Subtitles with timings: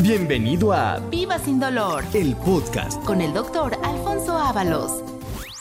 [0.00, 3.04] Bienvenido a Viva sin dolor el podcast.
[3.04, 5.02] con el doctor Alfonso Ábalos.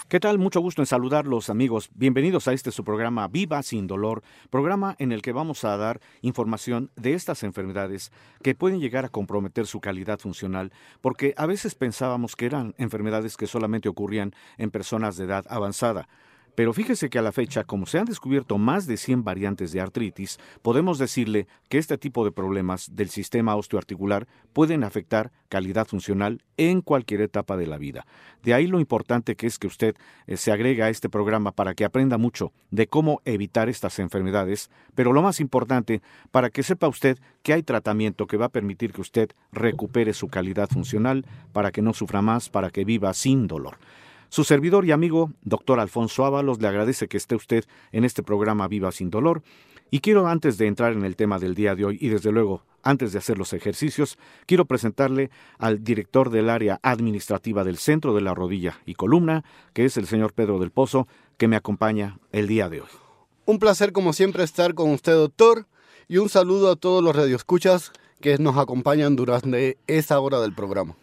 [0.09, 0.38] ¿Qué tal?
[0.38, 1.90] Mucho gusto en saludarlos amigos.
[1.95, 6.02] Bienvenidos a este su programa Viva sin dolor, programa en el que vamos a dar
[6.22, 8.12] información de estas enfermedades
[8.44, 13.38] que pueden llegar a comprometer su calidad funcional, porque a veces pensábamos que eran enfermedades
[13.38, 16.08] que solamente ocurrían en personas de edad avanzada.
[16.58, 19.80] Pero fíjese que a la fecha, como se han descubierto más de 100 variantes de
[19.80, 26.42] artritis, podemos decirle que este tipo de problemas del sistema osteoarticular pueden afectar calidad funcional
[26.58, 28.08] en cualquier etapa de la vida.
[28.42, 31.76] De ahí lo importante que es que usted eh, se agrega a este programa para
[31.76, 36.88] que aprenda mucho de cómo evitar estas enfermedades, pero lo más importante, para que sepa
[36.88, 41.72] usted que hay tratamiento que va a permitir que usted recupere su calidad funcional, para
[41.72, 43.78] que no sufra más, para que viva sin dolor.
[44.30, 48.67] Su servidor y amigo, doctor Alfonso Ábalos, le agradece que esté usted en este programa
[48.67, 49.42] Viva sin Dolor.
[49.89, 52.64] Y quiero, antes de entrar en el tema del día de hoy, y desde luego,
[52.84, 58.22] antes de hacer los ejercicios, quiero presentarle al director del área administrativa del Centro de
[58.22, 62.47] la Rodilla y Columna, que es el señor Pedro del Pozo, que me acompaña el
[62.47, 62.89] día de hoy.
[63.45, 65.67] Un placer como siempre estar con usted, doctor,
[66.09, 70.97] y un saludo a todos los radioescuchas que nos acompañan durante esa hora del programa.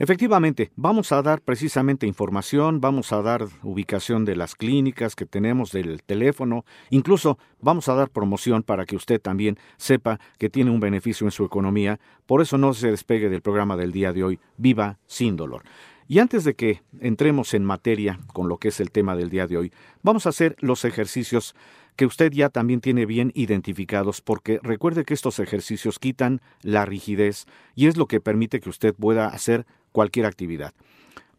[0.00, 5.72] Efectivamente, vamos a dar precisamente información, vamos a dar ubicación de las clínicas que tenemos,
[5.72, 10.78] del teléfono, incluso vamos a dar promoción para que usted también sepa que tiene un
[10.78, 11.98] beneficio en su economía.
[12.26, 15.64] Por eso no se despegue del programa del día de hoy, Viva sin dolor.
[16.06, 19.48] Y antes de que entremos en materia con lo que es el tema del día
[19.48, 21.56] de hoy, vamos a hacer los ejercicios
[21.96, 27.46] que usted ya también tiene bien identificados, porque recuerde que estos ejercicios quitan la rigidez
[27.74, 29.66] y es lo que permite que usted pueda hacer
[29.98, 30.74] cualquier actividad.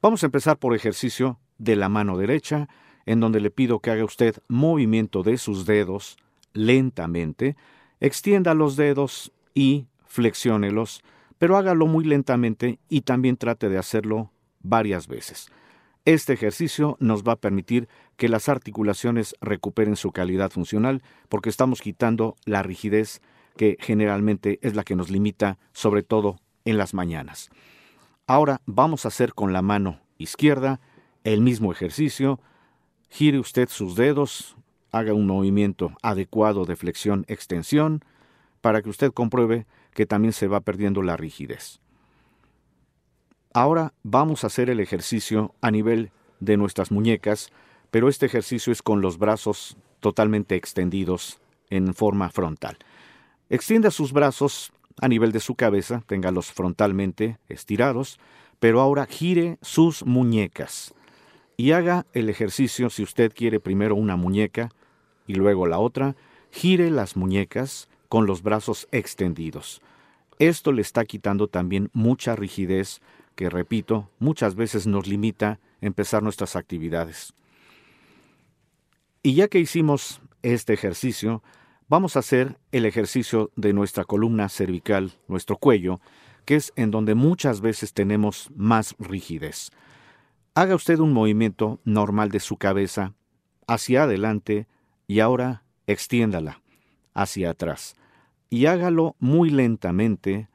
[0.01, 2.67] Vamos a empezar por ejercicio de la mano derecha,
[3.05, 6.17] en donde le pido que haga usted movimiento de sus dedos
[6.51, 7.55] lentamente,
[8.01, 11.03] extienda los dedos y flexiónelos,
[11.37, 15.49] pero hágalo muy lentamente y también trate de hacerlo varias veces.
[16.03, 17.87] Este ejercicio nos va a permitir
[18.17, 23.21] que las articulaciones recuperen su calidad funcional porque estamos quitando la rigidez
[23.55, 27.49] que generalmente es la que nos limita, sobre todo en las mañanas.
[28.29, 30.79] Ahora vamos a hacer con la mano izquierda
[31.23, 32.39] el mismo ejercicio.
[33.09, 34.55] Gire usted sus dedos,
[34.91, 38.05] haga un movimiento adecuado de flexión-extensión
[38.61, 41.79] para que usted compruebe que también se va perdiendo la rigidez.
[43.51, 47.49] Ahora vamos a hacer el ejercicio a nivel de nuestras muñecas,
[47.89, 51.41] pero este ejercicio es con los brazos totalmente extendidos
[51.71, 52.77] en forma frontal.
[53.49, 58.19] Extienda sus brazos a nivel de su cabeza, téngalos frontalmente estirados,
[58.59, 60.93] pero ahora gire sus muñecas
[61.59, 64.69] y haga el ejercicio si usted quiere primero una muñeca
[65.27, 66.15] y luego la otra,
[66.51, 69.81] gire las muñecas con los brazos extendidos.
[70.39, 73.01] Esto le está quitando también mucha rigidez
[73.35, 77.33] que, repito, muchas veces nos limita empezar nuestras actividades.
[79.21, 81.43] Y ya que hicimos este ejercicio,
[81.89, 85.99] vamos a hacer el ejercicio de nuestra columna cervical, nuestro cuello,
[86.45, 89.71] que es en donde muchas veces tenemos más rigidez.
[90.53, 93.13] Haga usted un movimiento normal de su cabeza
[93.67, 94.67] hacia adelante
[95.07, 96.61] y ahora extiéndala
[97.13, 97.95] hacia atrás.
[98.49, 100.47] Y hágalo muy lentamente,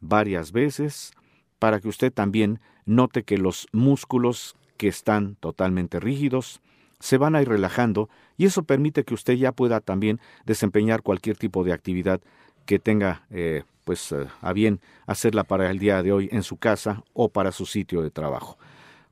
[0.00, 1.12] varias veces,
[1.58, 6.60] para que usted también note que los músculos que están totalmente rígidos
[7.02, 11.36] se van a ir relajando y eso permite que usted ya pueda también desempeñar cualquier
[11.36, 12.20] tipo de actividad
[12.64, 16.58] que tenga eh, pues eh, a bien hacerla para el día de hoy en su
[16.58, 18.56] casa o para su sitio de trabajo.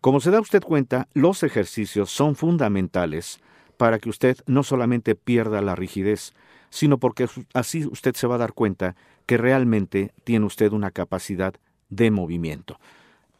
[0.01, 3.41] Como se da usted cuenta, los ejercicios son fundamentales
[3.77, 6.33] para que usted no solamente pierda la rigidez,
[6.71, 8.95] sino porque así usted se va a dar cuenta
[9.27, 11.55] que realmente tiene usted una capacidad
[11.89, 12.79] de movimiento.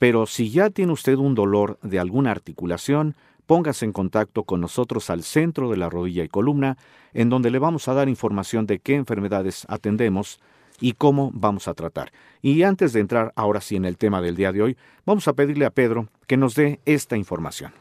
[0.01, 3.15] Pero si ya tiene usted un dolor de alguna articulación,
[3.51, 6.79] póngase en contacto con nosotros al centro de la rodilla y columna,
[7.13, 10.39] en donde le vamos a dar información de qué enfermedades atendemos
[10.81, 12.13] y cómo vamos a tratar.
[12.43, 15.33] Y antes de entrar ahora sí en el tema del día de hoy, vamos a
[15.33, 17.73] pedirle a Pedro que nos dé esta información.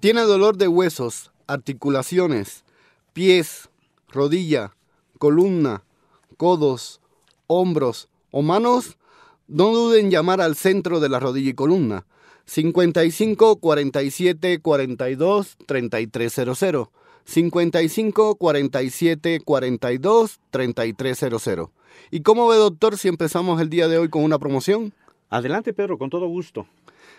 [0.00, 2.64] Tiene dolor de huesos, articulaciones,
[3.12, 3.68] pies,
[4.10, 4.74] rodilla,
[5.18, 5.82] columna,
[6.38, 7.02] codos,
[7.46, 8.96] hombros o manos,
[9.48, 12.06] no duden en llamar al centro de la rodilla y columna.
[12.48, 16.88] 55 47 42 3300.
[17.26, 21.68] 55 47 42 3300.
[22.10, 24.94] ¿Y cómo ve, doctor, si empezamos el día de hoy con una promoción?
[25.28, 26.66] Adelante, Pedro, con todo gusto.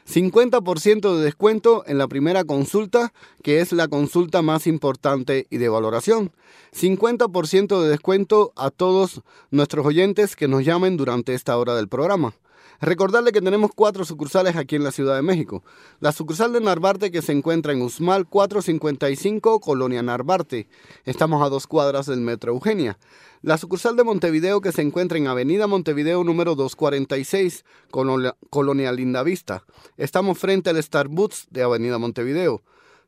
[0.07, 5.69] 50% de descuento en la primera consulta, que es la consulta más importante y de
[5.69, 6.31] valoración.
[6.73, 9.21] 50% de descuento a todos
[9.51, 12.33] nuestros oyentes que nos llamen durante esta hora del programa.
[12.81, 15.63] Recordarle que tenemos cuatro sucursales aquí en la Ciudad de México.
[15.99, 20.69] La sucursal de Narvarte que se encuentra en Usmal 455, Colonia Narvarte.
[21.03, 22.97] Estamos a dos cuadras del Metro Eugenia.
[23.41, 29.65] La sucursal de Montevideo que se encuentra en Avenida Montevideo número 246, Colonia, Lindavista.
[29.97, 32.63] Estamos frente al Starbucks de Avenida Montevideo.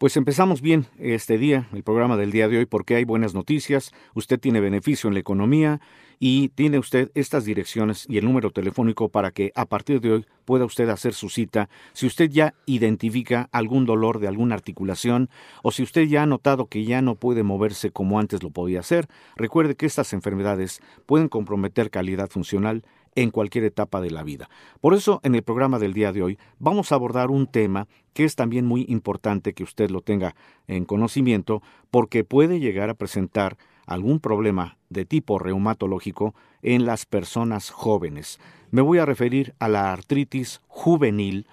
[0.00, 3.92] Pues empezamos bien este día, el programa del día de hoy, porque hay buenas noticias,
[4.14, 5.82] usted tiene beneficio en la economía
[6.18, 10.26] y tiene usted estas direcciones y el número telefónico para que a partir de hoy
[10.46, 11.68] pueda usted hacer su cita.
[11.92, 15.28] Si usted ya identifica algún dolor de alguna articulación
[15.62, 18.80] o si usted ya ha notado que ya no puede moverse como antes lo podía
[18.80, 19.06] hacer,
[19.36, 24.48] recuerde que estas enfermedades pueden comprometer calidad funcional en cualquier etapa de la vida.
[24.80, 28.24] Por eso, en el programa del día de hoy vamos a abordar un tema que
[28.24, 30.34] es también muy importante que usted lo tenga
[30.68, 37.70] en conocimiento porque puede llegar a presentar algún problema de tipo reumatológico en las personas
[37.70, 38.38] jóvenes.
[38.70, 41.46] Me voy a referir a la artritis juvenil,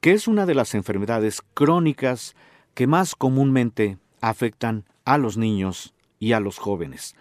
[0.00, 2.36] que es una de las enfermedades crónicas
[2.74, 7.16] que más comúnmente afectan a los niños y a los jóvenes.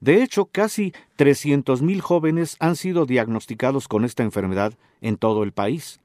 [0.00, 6.00] De hecho, casi 300.000 jóvenes han sido diagnosticados con esta enfermedad en todo el país.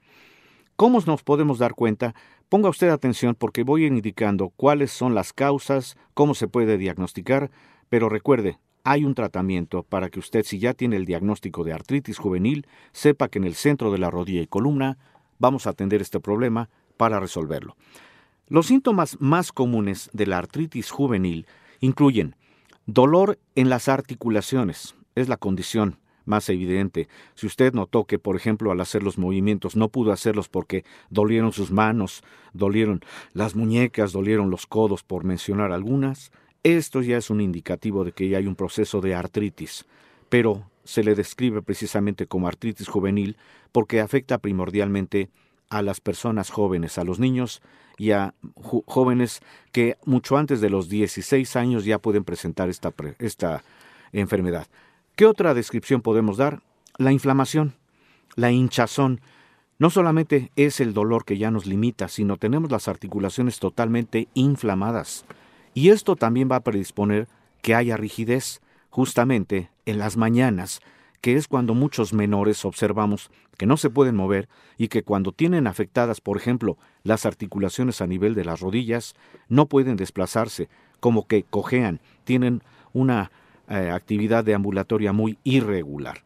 [0.76, 2.14] ¿Cómo nos podemos dar cuenta?
[2.48, 7.50] Ponga usted atención porque voy indicando cuáles son las causas, cómo se puede diagnosticar,
[7.88, 12.18] pero recuerde, hay un tratamiento para que usted, si ya tiene el diagnóstico de artritis
[12.18, 14.98] juvenil, sepa que en el centro de la rodilla y columna
[15.38, 17.76] vamos a atender este problema para resolverlo.
[18.48, 21.46] Los síntomas más comunes de la artritis juvenil
[21.80, 22.36] incluyen
[22.86, 27.08] Dolor en las articulaciones es la condición más evidente.
[27.34, 31.52] Si usted notó que, por ejemplo, al hacer los movimientos no pudo hacerlos porque dolieron
[31.52, 32.22] sus manos,
[32.52, 33.00] dolieron
[33.32, 36.30] las muñecas, dolieron los codos, por mencionar algunas,
[36.62, 39.86] esto ya es un indicativo de que ya hay un proceso de artritis.
[40.28, 43.36] Pero se le describe precisamente como artritis juvenil
[43.72, 45.30] porque afecta primordialmente
[45.68, 47.62] a las personas jóvenes, a los niños
[47.96, 48.34] y a
[48.86, 49.40] jóvenes
[49.72, 53.62] que mucho antes de los 16 años ya pueden presentar esta, esta
[54.12, 54.66] enfermedad.
[55.16, 56.60] ¿Qué otra descripción podemos dar?
[56.98, 57.74] La inflamación,
[58.34, 59.20] la hinchazón.
[59.78, 65.24] No solamente es el dolor que ya nos limita, sino tenemos las articulaciones totalmente inflamadas.
[65.72, 67.28] Y esto también va a predisponer
[67.62, 68.60] que haya rigidez,
[68.90, 70.80] justamente en las mañanas,
[71.24, 75.66] que es cuando muchos menores observamos que no se pueden mover y que cuando tienen
[75.66, 79.14] afectadas, por ejemplo, las articulaciones a nivel de las rodillas,
[79.48, 80.68] no pueden desplazarse,
[81.00, 83.30] como que cojean, tienen una
[83.70, 86.24] eh, actividad de ambulatoria muy irregular.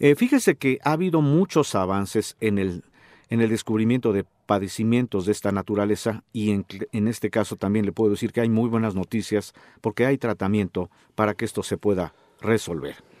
[0.00, 2.84] Eh, fíjese que ha habido muchos avances en el,
[3.30, 7.92] en el descubrimiento de padecimientos de esta naturaleza y en, en, este caso también le
[7.92, 12.12] puedo decir que hay muy buenas noticias porque hay tratamiento para que esto se pueda
[12.42, 13.15] resolver.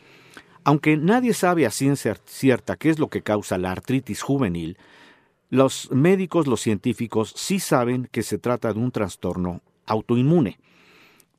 [0.66, 4.78] Aunque nadie sabe a ciencia cierta qué es lo que causa la artritis juvenil,
[5.48, 10.58] los médicos, los científicos sí saben que se trata de un trastorno autoinmune.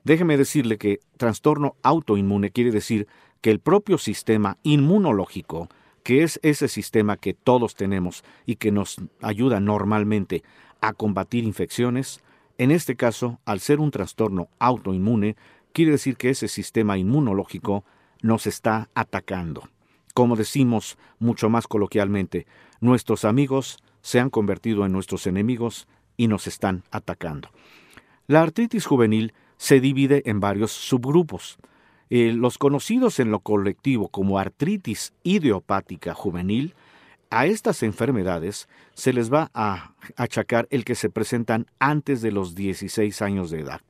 [0.05, 3.09] Déjeme decirle que trastorno autoinmune quiere decir
[3.41, 5.67] que el propio sistema inmunológico,
[6.03, 10.41] que es ese sistema que todos tenemos y que nos ayuda normalmente
[10.79, 12.21] a combatir infecciones,
[12.57, 15.35] en este caso, al ser un trastorno autoinmune,
[15.73, 17.83] quiere decir que ese sistema inmunológico
[18.21, 19.69] nos está atacando.
[20.13, 22.47] Como decimos mucho más coloquialmente,
[22.79, 27.49] nuestros amigos se han convertido en nuestros enemigos y nos están atacando.
[28.27, 31.57] La artritis juvenil se divide en varios subgrupos.
[32.09, 36.73] Eh, los conocidos en lo colectivo como artritis idiopática juvenil,
[37.29, 42.55] a estas enfermedades se les va a achacar el que se presentan antes de los
[42.55, 43.81] 16 años de edad,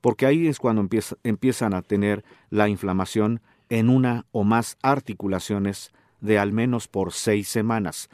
[0.00, 0.86] porque ahí es cuando
[1.22, 7.48] empiezan a tener la inflamación en una o más articulaciones de al menos por seis
[7.48, 8.10] semanas.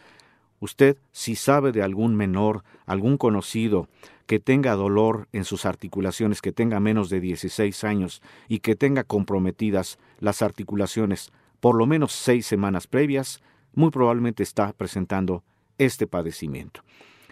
[0.60, 3.88] Usted, si sabe de algún menor, algún conocido,
[4.26, 9.04] que tenga dolor en sus articulaciones, que tenga menos de 16 años y que tenga
[9.04, 13.40] comprometidas las articulaciones por lo menos seis semanas previas,
[13.74, 15.42] muy probablemente está presentando
[15.78, 16.82] este padecimiento.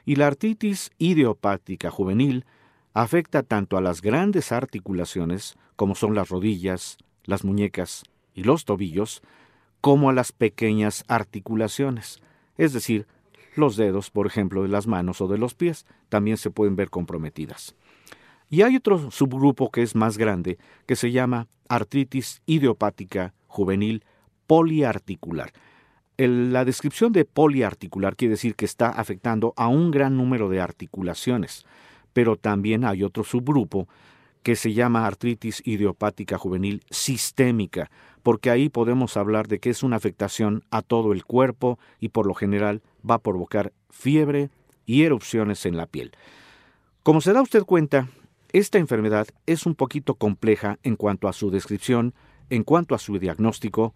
[0.04, 2.44] Y la artritis idiopática juvenil
[2.92, 8.04] afecta tanto a las grandes articulaciones, como son las rodillas, las muñecas
[8.34, 9.22] y los tobillos,
[9.80, 12.20] como a las pequeñas articulaciones,
[12.56, 13.06] es decir,
[13.56, 16.90] los dedos, por ejemplo, de las manos o de los pies, también se pueden ver
[16.90, 17.74] comprometidas.
[18.50, 24.04] Y hay otro subgrupo que es más grande, que se llama artritis idiopática juvenil
[24.46, 25.52] poliarticular.
[26.16, 31.66] la descripción de poliarticular quiere decir que está afectando a un gran número de articulaciones,
[32.12, 33.88] pero también hay otro subgrupo
[34.44, 37.90] que se llama artritis idiopática juvenil sistémica,
[38.24, 42.26] porque ahí podemos hablar de que es una afectación a todo el cuerpo y por
[42.26, 44.48] lo general va a provocar fiebre
[44.86, 46.12] y erupciones en la piel.
[47.02, 48.08] Como se da usted cuenta,
[48.50, 52.14] esta enfermedad es un poquito compleja en cuanto a su descripción,
[52.48, 53.94] en cuanto a su diagnóstico,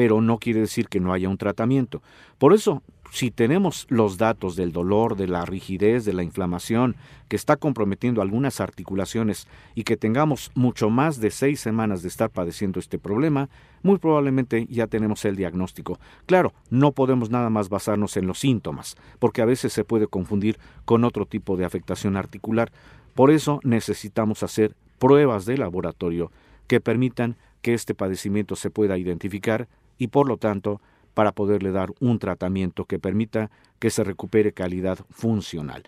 [0.00, 2.00] pero no quiere decir que no haya un tratamiento.
[2.38, 6.96] Por eso, si tenemos los datos del dolor, de la rigidez, de la inflamación,
[7.28, 12.30] que está comprometiendo algunas articulaciones y que tengamos mucho más de seis semanas de estar
[12.30, 13.50] padeciendo este problema,
[13.82, 15.98] muy probablemente ya tenemos el diagnóstico.
[16.24, 20.58] Claro, no podemos nada más basarnos en los síntomas, porque a veces se puede confundir
[20.86, 22.72] con otro tipo de afectación articular.
[23.14, 26.32] Por eso necesitamos hacer pruebas de laboratorio
[26.68, 29.68] que permitan que este padecimiento se pueda identificar
[30.00, 30.80] y por lo tanto
[31.14, 35.84] para poderle dar un tratamiento que permita que se recupere calidad funcional.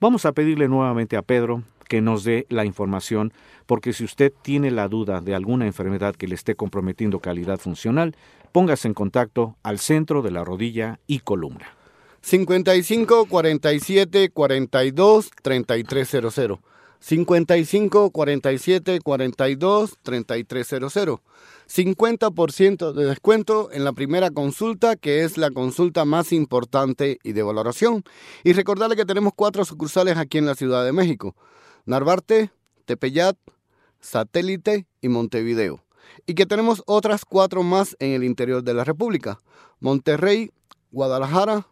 [0.00, 3.32] Vamos a pedirle nuevamente a Pedro que nos dé la información,
[3.66, 8.16] porque si usted tiene la duda de alguna enfermedad que le esté comprometiendo calidad funcional,
[8.52, 11.66] póngase en contacto al centro de la rodilla y columna.
[12.20, 16.58] 55 47 42 3300
[17.00, 21.20] 55 47 42 3300.
[21.68, 27.42] 50% de descuento en la primera consulta, que es la consulta más importante y de
[27.42, 28.04] valoración.
[28.44, 31.34] Y recordarle que tenemos cuatro sucursales aquí en la Ciudad de México:
[31.84, 32.50] Narvarte,
[32.84, 33.36] Tepeyat,
[34.00, 35.82] Satélite y Montevideo.
[36.24, 39.40] Y que tenemos otras cuatro más en el interior de la República:
[39.80, 40.52] Monterrey,
[40.92, 41.66] Guadalajara,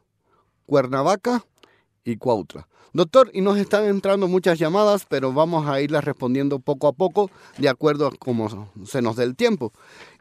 [0.67, 1.45] Cuernavaca
[2.05, 2.69] y Cuautla.
[2.95, 7.29] Doctor, y nos están entrando muchas llamadas, pero vamos a irlas respondiendo poco a poco,
[7.59, 9.73] de acuerdo a cómo se nos dé el tiempo.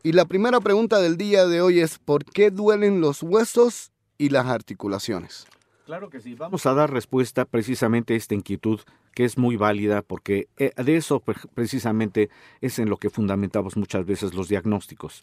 [0.02, 4.30] Y la primera pregunta del día de hoy es, ¿por qué duelen los huesos y
[4.30, 5.46] las articulaciones?
[5.86, 6.34] Claro que sí.
[6.36, 8.80] Vamos a dar respuesta precisamente a esta inquietud
[9.14, 11.22] que es muy válida porque eh, de eso
[11.54, 12.30] precisamente
[12.62, 15.22] es en lo que fundamentamos muchas veces los diagnósticos.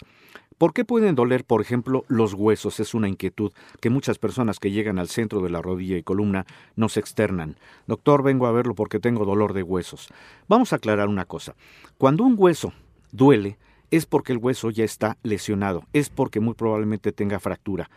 [0.59, 2.79] ¿Por qué pueden doler, por ejemplo, los huesos?
[2.79, 6.45] Es una inquietud que muchas personas que llegan al centro de la rodilla y columna
[6.77, 7.57] nos externan.
[7.87, 10.09] Doctor, vengo a verlo porque tengo dolor de huesos.
[10.47, 11.55] Vamos a aclarar una cosa.
[11.97, 12.75] Cuando un hueso
[13.13, 13.57] duele,
[13.91, 17.91] es porque el hueso ya está lesionado, es porque muy probablemente tenga fractura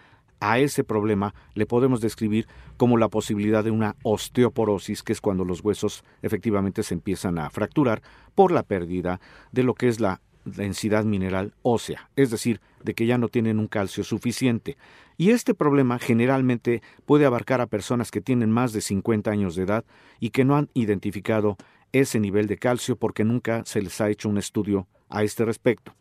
[0.43, 5.45] a ese problema le podemos describir como la posibilidad de una osteoporosis, que es cuando
[5.45, 8.01] los huesos efectivamente se empiezan a fracturar
[8.35, 9.21] por la pérdida
[9.53, 13.57] de lo que es la densidad mineral ósea, es decir, de que ya no tienen
[13.57, 14.75] un calcio suficiente.
[15.15, 19.63] Y este problema generalmente puede abarcar a personas que tienen más de 50 años de
[19.63, 19.85] edad
[20.19, 21.55] y que no han identificado
[21.93, 25.95] ese nivel de calcio porque nunca se les ha hecho un estudio a este respecto.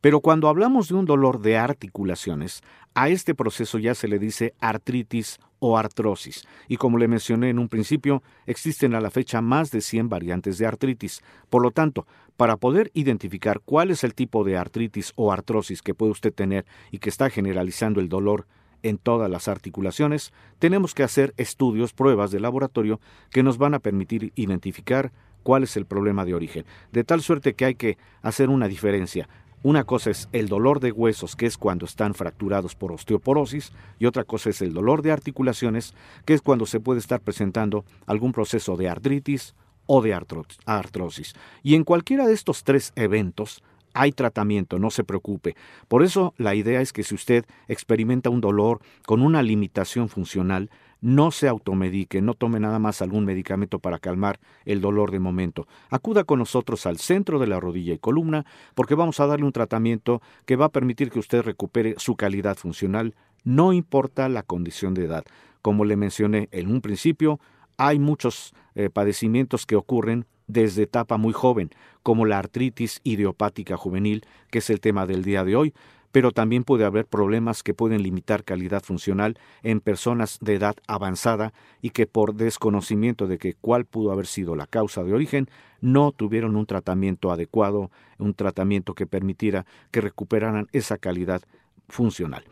[0.00, 2.62] Pero cuando hablamos de un dolor de articulaciones,
[2.94, 7.58] a este proceso ya se le dice artritis o artrosis, y como le mencioné en
[7.58, 11.22] un principio, existen a la fecha más de 100 variantes de artritis.
[11.50, 12.06] Por lo tanto,
[12.38, 16.64] para poder identificar cuál es el tipo de artritis o artrosis que puede usted tener
[16.90, 18.46] y que está generalizando el dolor
[18.82, 22.98] en todas las articulaciones, tenemos que hacer estudios, pruebas de laboratorio
[23.30, 26.64] que nos van a permitir identificar cuál es el problema de origen.
[26.92, 29.28] De tal suerte que hay que hacer una diferencia.
[29.62, 34.06] Una cosa es el dolor de huesos, que es cuando están fracturados por osteoporosis, y
[34.06, 38.32] otra cosa es el dolor de articulaciones, que es cuando se puede estar presentando algún
[38.32, 41.34] proceso de artritis o de artrosis.
[41.62, 43.62] Y en cualquiera de estos tres eventos
[43.92, 45.56] hay tratamiento, no se preocupe.
[45.88, 50.70] Por eso la idea es que si usted experimenta un dolor con una limitación funcional,
[51.00, 55.66] no se automedique, no tome nada más algún medicamento para calmar el dolor de momento.
[55.90, 59.52] Acuda con nosotros al centro de la rodilla y columna porque vamos a darle un
[59.52, 63.14] tratamiento que va a permitir que usted recupere su calidad funcional,
[63.44, 65.24] no importa la condición de edad.
[65.62, 67.40] Como le mencioné en un principio,
[67.76, 71.70] hay muchos eh, padecimientos que ocurren desde etapa muy joven,
[72.02, 75.74] como la artritis idiopática juvenil, que es el tema del día de hoy,
[76.12, 81.52] pero también puede haber problemas que pueden limitar calidad funcional en personas de edad avanzada
[81.80, 85.48] y que por desconocimiento de que cuál pudo haber sido la causa de origen,
[85.80, 91.42] no tuvieron un tratamiento adecuado, un tratamiento que permitiera que recuperaran esa calidad
[91.88, 92.44] funcional.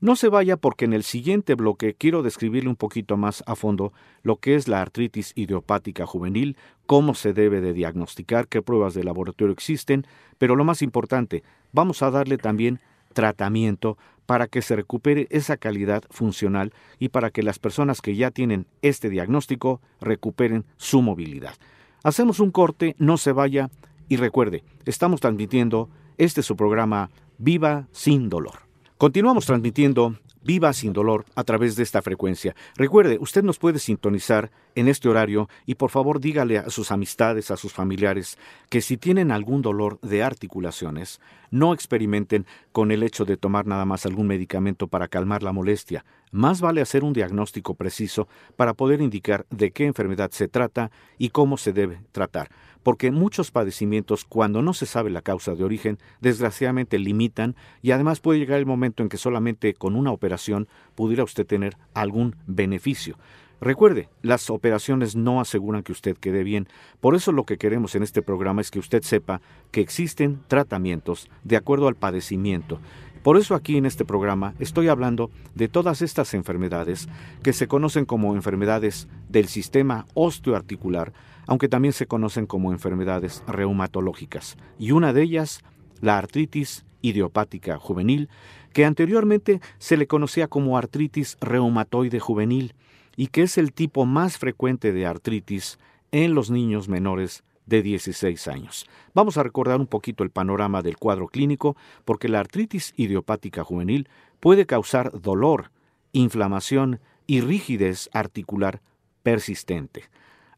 [0.00, 3.92] No se vaya porque en el siguiente bloque quiero describirle un poquito más a fondo
[4.22, 9.04] lo que es la artritis idiopática juvenil, cómo se debe de diagnosticar, qué pruebas de
[9.04, 10.06] laboratorio existen,
[10.36, 11.42] pero lo más importante,
[11.72, 12.80] vamos a darle también
[13.14, 18.30] tratamiento para que se recupere esa calidad funcional y para que las personas que ya
[18.30, 21.54] tienen este diagnóstico recuperen su movilidad.
[22.02, 23.70] Hacemos un corte, no se vaya
[24.08, 28.60] y recuerde, estamos transmitiendo este su programa Viva sin dolor.
[28.98, 32.54] Continuamos transmitiendo Viva sin dolor a través de esta frecuencia.
[32.76, 37.50] Recuerde, usted nos puede sintonizar en este horario y por favor dígale a sus amistades,
[37.50, 41.20] a sus familiares, que si tienen algún dolor de articulaciones,
[41.50, 46.04] no experimenten con el hecho de tomar nada más algún medicamento para calmar la molestia.
[46.34, 48.26] Más vale hacer un diagnóstico preciso
[48.56, 52.50] para poder indicar de qué enfermedad se trata y cómo se debe tratar
[52.82, 58.20] porque muchos padecimientos, cuando no se sabe la causa de origen, desgraciadamente limitan y además
[58.20, 63.16] puede llegar el momento en que solamente con una operación pudiera usted tener algún beneficio.
[63.60, 66.68] Recuerde, las operaciones no aseguran que usted quede bien.
[67.00, 71.30] Por eso lo que queremos en este programa es que usted sepa que existen tratamientos
[71.44, 72.80] de acuerdo al padecimiento.
[73.24, 77.08] Por eso aquí en este programa estoy hablando de todas estas enfermedades
[77.42, 81.14] que se conocen como enfermedades del sistema osteoarticular,
[81.46, 85.62] aunque también se conocen como enfermedades reumatológicas, y una de ellas,
[86.02, 88.28] la artritis idiopática juvenil,
[88.74, 92.74] que anteriormente se le conocía como artritis reumatoide juvenil,
[93.16, 95.78] y que es el tipo más frecuente de artritis
[96.12, 98.86] en los niños menores de 16 años.
[99.14, 104.08] Vamos a recordar un poquito el panorama del cuadro clínico, porque la artritis idiopática juvenil
[104.40, 105.70] puede causar dolor,
[106.12, 108.82] inflamación y rigidez articular
[109.22, 110.04] persistente.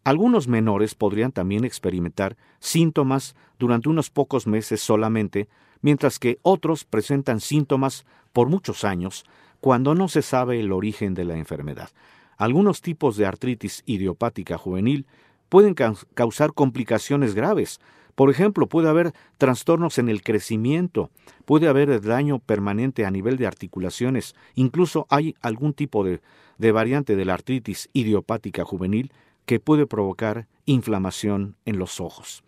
[0.05, 5.49] Algunos menores podrían también experimentar síntomas durante unos pocos meses solamente,
[5.81, 9.25] mientras que otros presentan síntomas por muchos años
[9.61, 11.91] cuando no se sabe el origen de la enfermedad.
[12.37, 15.07] Algunos tipos de artritis idiopática juvenil
[15.49, 17.81] pueden causar complicaciones graves.
[18.15, 21.11] Por ejemplo, puede haber trastornos en el crecimiento,
[21.45, 26.21] puede haber daño permanente a nivel de articulaciones, incluso hay algún tipo de,
[26.57, 29.13] de variante de la artritis idiopática juvenil
[29.45, 32.43] que puede provocar inflamación en los ojos.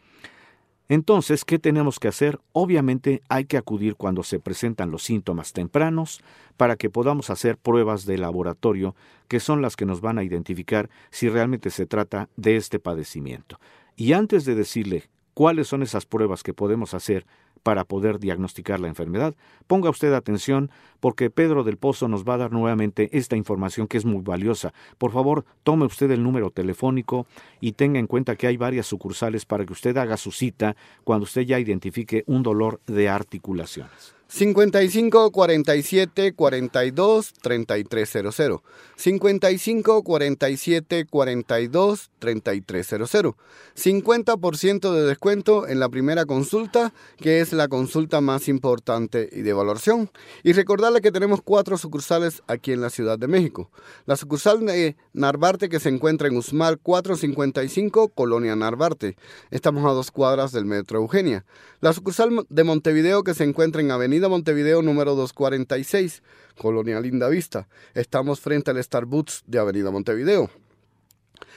[0.88, 2.40] Entonces, ¿qué tenemos que hacer?
[2.52, 6.22] Obviamente hay que acudir cuando se presentan los síntomas tempranos
[6.56, 8.94] para que podamos hacer pruebas de laboratorio
[9.28, 13.60] que son las que nos van a identificar si realmente se trata de este padecimiento.
[13.96, 17.26] Y antes de decirle cuáles son esas pruebas que podemos hacer
[17.62, 19.34] para poder diagnosticar la enfermedad.
[19.66, 23.98] Ponga usted atención porque Pedro del Pozo nos va a dar nuevamente esta información que
[23.98, 24.72] es muy valiosa.
[24.98, 27.26] Por favor, tome usted el número telefónico
[27.60, 31.24] y tenga en cuenta que hay varias sucursales para que usted haga su cita cuando
[31.24, 34.17] usted ya identifique un dolor de articulaciones.
[34.30, 38.60] 55 47 42 3300.
[38.96, 43.34] 55 47 42 3300.
[43.74, 49.50] 50% de descuento en la primera consulta, que es la consulta más importante y de
[49.50, 50.10] evaluación.
[50.42, 53.70] Y recordarle que tenemos cuatro sucursales aquí en la Ciudad de México.
[54.04, 59.16] La sucursal de Narvarte, que se encuentra en Usmal 455, Colonia Narvarte.
[59.50, 61.46] Estamos a dos cuadras del Metro Eugenia.
[61.80, 66.24] La sucursal de Montevideo, que se encuentra en Avenida Montevideo número 246,
[66.56, 67.68] Colonia Linda Vista.
[67.94, 70.50] Estamos frente al Starbucks de Avenida Montevideo.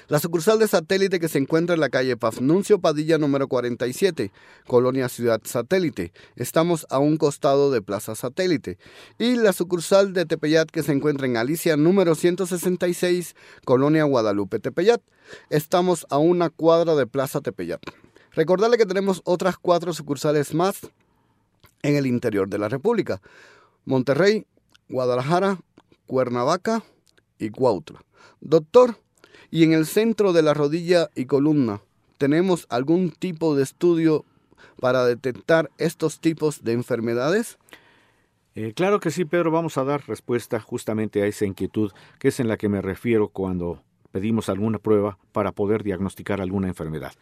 [0.10, 4.32] La sucursal de satélite que se encuentra en la calle Pafnuncio Padilla número 47,
[4.68, 6.14] Colonia Ciudad Satélite.
[6.36, 8.78] Estamos a un costado de Plaza Satélite.
[9.18, 15.02] Y la sucursal de Tepeyat que se encuentra en Alicia número 166, Colonia Guadalupe Tepeyat.
[15.50, 17.82] Estamos a una cuadra de Plaza Tepeyat.
[18.34, 20.92] Recordarle que tenemos otras cuatro sucursales más
[21.84, 23.22] en el interior de la República.
[23.86, 24.46] Monterrey,
[24.90, 25.60] Guadalajara,
[26.06, 26.84] Cuernavaca
[27.40, 28.04] y Cuautla.
[28.40, 28.98] Doctor,
[29.50, 31.82] ¿y en el centro de la rodilla y columna
[32.18, 34.26] tenemos algún tipo de estudio
[34.80, 37.58] para detectar estos tipos de enfermedades?
[38.56, 39.52] Eh, claro que sí, Pedro.
[39.52, 43.30] Vamos a dar respuesta justamente a esa inquietud que es en la que me refiero
[43.30, 47.14] cuando pedimos alguna prueba para poder diagnosticar alguna enfermedad.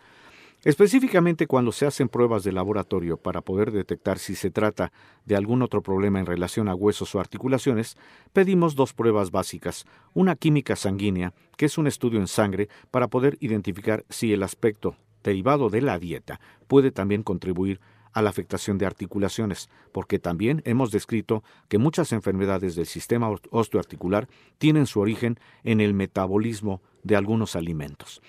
[0.66, 4.92] Específicamente cuando se hacen pruebas de laboratorio para poder detectar si se trata
[5.24, 7.96] de algún otro problema en relación a huesos o articulaciones,
[8.34, 13.38] pedimos dos pruebas básicas, una química sanguínea, que es un estudio en sangre para poder
[13.40, 17.80] identificar si el aspecto derivado de la dieta puede también contribuir
[18.12, 24.28] a la afectación de articulaciones, porque también hemos descrito que muchas enfermedades del sistema osteoarticular
[24.58, 28.22] tienen su origen en el metabolismo de algunos alimentos.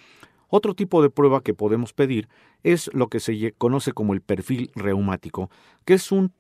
[0.51, 2.29] Otro tipo de prueba que podemos pedir
[2.65, 5.49] es lo que se conoce como el perfil reumático,
[5.85, 6.33] que es un,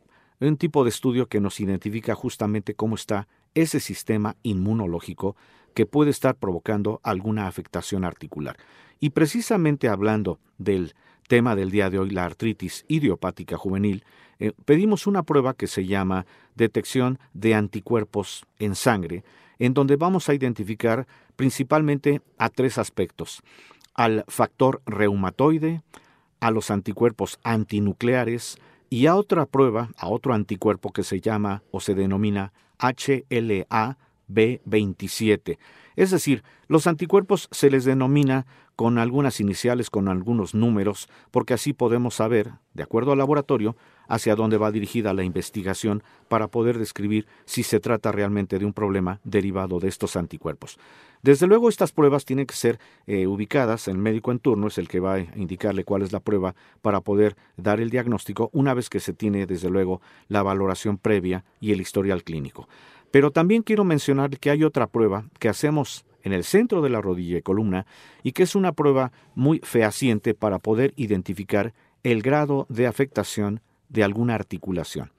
[0.59, 5.37] tipo de estudio que nos identifica justamente cómo está ese sistema inmunológico
[5.75, 8.57] que puede estar provocando alguna afectación articular.
[8.99, 10.94] Y precisamente hablando del
[11.29, 14.05] tema del día de hoy, la artritis idiopática juvenil,
[14.40, 19.23] eh, pedimos una prueba que se llama detección de anticuerpos en sangre,
[19.61, 23.42] en donde vamos a identificar principalmente a tres aspectos,
[24.00, 25.82] al factor reumatoide,
[26.40, 28.56] a los anticuerpos antinucleares
[28.88, 35.58] y a otra prueba, a otro anticuerpo que se llama o se denomina HLA B27.
[35.96, 41.74] Es decir, los anticuerpos se les denomina con algunas iniciales, con algunos números, porque así
[41.74, 43.76] podemos saber, de acuerdo al laboratorio,
[44.08, 48.72] hacia dónde va dirigida la investigación para poder describir si se trata realmente de un
[48.72, 50.78] problema derivado de estos anticuerpos.
[51.22, 54.88] Desde luego, estas pruebas tienen que ser eh, ubicadas, el médico en turno es el
[54.88, 58.88] que va a indicarle cuál es la prueba para poder dar el diagnóstico una vez
[58.88, 62.68] que se tiene, desde luego, la valoración previa y el historial clínico.
[63.11, 67.00] Pero también quiero mencionar que hay otra prueba que hacemos en el centro de la
[67.00, 67.87] rodilla y columna
[68.22, 74.04] y que es una prueba muy fehaciente para poder identificar el grado de afectación de
[74.04, 75.12] alguna articulación.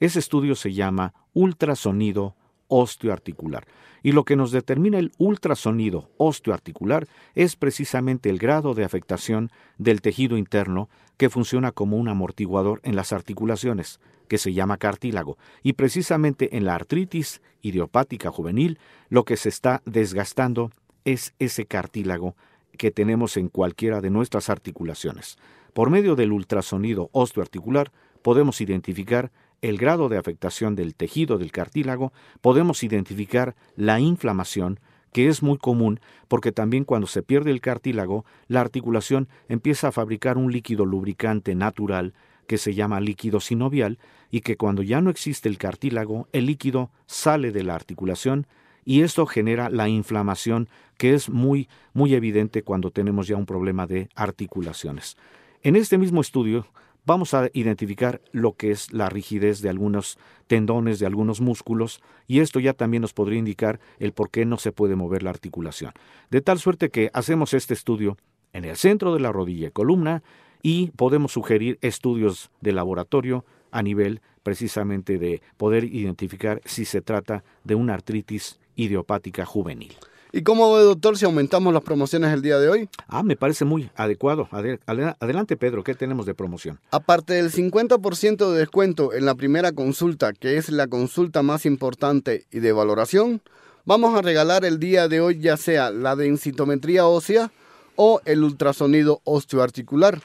[0.00, 2.36] Ese estudio se llama ultrasonido
[2.72, 3.66] osteoarticular.
[4.02, 10.00] Y lo que nos determina el ultrasonido osteoarticular es precisamente el grado de afectación del
[10.00, 15.36] tejido interno que funciona como un amortiguador en las articulaciones, que se llama cartílago.
[15.62, 18.78] Y precisamente en la artritis idiopática juvenil,
[19.10, 20.70] lo que se está desgastando
[21.04, 22.34] es ese cartílago
[22.78, 25.36] que tenemos en cualquiera de nuestras articulaciones.
[25.74, 29.30] Por medio del ultrasonido osteoarticular podemos identificar
[29.62, 34.80] el grado de afectación del tejido del cartílago, podemos identificar la inflamación,
[35.12, 39.92] que es muy común porque también cuando se pierde el cartílago, la articulación empieza a
[39.92, 42.12] fabricar un líquido lubricante natural
[42.46, 43.98] que se llama líquido sinovial
[44.30, 48.46] y que cuando ya no existe el cartílago, el líquido sale de la articulación
[48.84, 53.86] y esto genera la inflamación que es muy muy evidente cuando tenemos ya un problema
[53.86, 55.16] de articulaciones.
[55.62, 56.66] En este mismo estudio
[57.04, 62.40] vamos a identificar lo que es la rigidez de algunos tendones, de algunos músculos, y
[62.40, 65.92] esto ya también nos podría indicar el por qué no se puede mover la articulación.
[66.30, 68.16] De tal suerte que hacemos este estudio
[68.52, 70.22] en el centro de la rodilla y columna
[70.62, 77.44] y podemos sugerir estudios de laboratorio a nivel precisamente de poder identificar si se trata
[77.64, 79.96] de una artritis idiopática juvenil.
[80.34, 82.88] ¿Y cómo ve, doctor, si aumentamos las promociones el día de hoy?
[83.06, 84.48] Ah, me parece muy adecuado.
[84.50, 86.80] Adelante, Pedro, ¿qué tenemos de promoción?
[86.90, 92.46] Aparte del 50% de descuento en la primera consulta, que es la consulta más importante
[92.50, 93.42] y de valoración,
[93.84, 97.52] vamos a regalar el día de hoy ya sea la densitometría ósea
[97.96, 100.22] o el ultrasonido osteoarticular.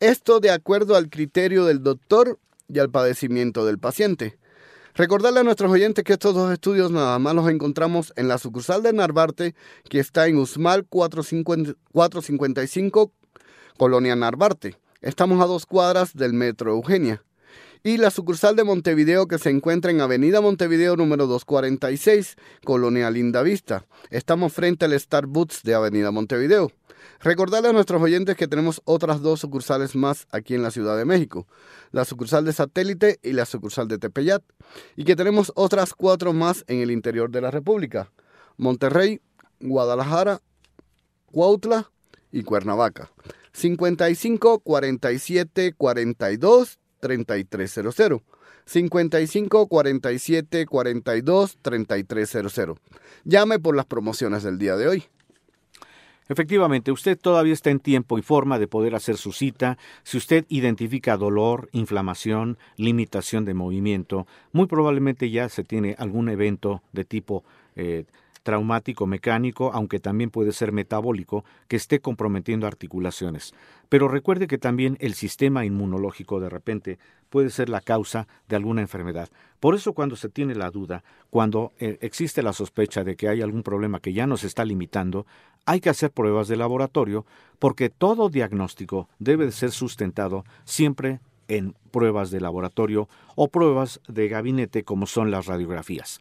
[0.00, 2.38] Esto de acuerdo al criterio del doctor
[2.68, 4.36] y al padecimiento del paciente.
[4.96, 8.82] Recordarle a nuestros oyentes que estos dos estudios nada más los encontramos en la sucursal
[8.82, 9.54] de Narvarte,
[9.90, 13.12] que está en Usmal 455,
[13.76, 14.78] Colonia Narvarte.
[15.02, 17.22] Estamos a dos cuadras del Metro Eugenia.
[17.86, 23.44] Y la sucursal de Montevideo que se encuentra en Avenida Montevideo número 246, Colonia Linda
[23.44, 23.86] Vista.
[24.10, 26.72] Estamos frente al Starbucks de Avenida Montevideo.
[27.20, 31.04] Recordarle a nuestros oyentes que tenemos otras dos sucursales más aquí en la Ciudad de
[31.04, 31.46] México,
[31.92, 34.42] la sucursal de Satélite y la sucursal de Tepeyat,
[34.96, 38.10] y que tenemos otras cuatro más en el interior de la República,
[38.56, 39.20] Monterrey,
[39.60, 40.40] Guadalajara,
[41.26, 41.92] Cuautla
[42.32, 43.12] y Cuernavaca.
[43.52, 48.22] 55 47 42 3300.
[48.66, 52.78] 55 47 42 3300.
[53.24, 55.04] Llame por las promociones del día de hoy.
[56.28, 59.78] Efectivamente, usted todavía está en tiempo y forma de poder hacer su cita.
[60.02, 66.82] Si usted identifica dolor, inflamación, limitación de movimiento, muy probablemente ya se tiene algún evento
[66.92, 67.44] de tipo
[67.76, 68.06] eh,
[68.46, 73.54] traumático mecánico, aunque también puede ser metabólico, que esté comprometiendo articulaciones.
[73.88, 78.82] Pero recuerde que también el sistema inmunológico de repente puede ser la causa de alguna
[78.82, 79.30] enfermedad.
[79.58, 83.42] Por eso cuando se tiene la duda, cuando eh, existe la sospecha de que hay
[83.42, 85.26] algún problema que ya nos está limitando,
[85.64, 87.26] hay que hacer pruebas de laboratorio
[87.58, 94.28] porque todo diagnóstico debe de ser sustentado siempre en pruebas de laboratorio o pruebas de
[94.28, 96.20] gabinete como son las radiografías.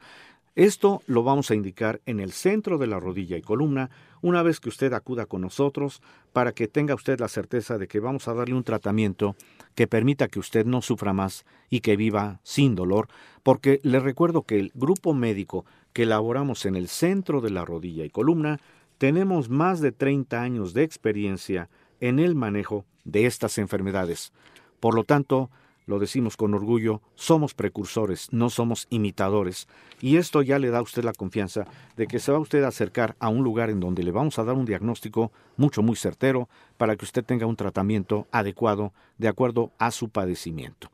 [0.56, 3.90] Esto lo vamos a indicar en el centro de la rodilla y columna
[4.22, 8.00] una vez que usted acuda con nosotros para que tenga usted la certeza de que
[8.00, 9.36] vamos a darle un tratamiento
[9.76, 13.10] que permita que usted no sufra más y que viva sin dolor,
[13.44, 18.06] porque le recuerdo que el grupo médico que elaboramos en el centro de la rodilla
[18.06, 18.62] y columna
[18.98, 24.32] tenemos más de 30 años de experiencia en el manejo de estas enfermedades.
[24.80, 25.50] Por lo tanto,
[25.86, 29.68] lo decimos con orgullo, somos precursores, no somos imitadores.
[30.02, 32.70] Y esto ya le da a usted la confianza de que se va usted a
[32.70, 36.50] acercar a un lugar en donde le vamos a dar un diagnóstico mucho, muy certero
[36.78, 40.90] para que usted tenga un tratamiento adecuado de acuerdo a su padecimiento.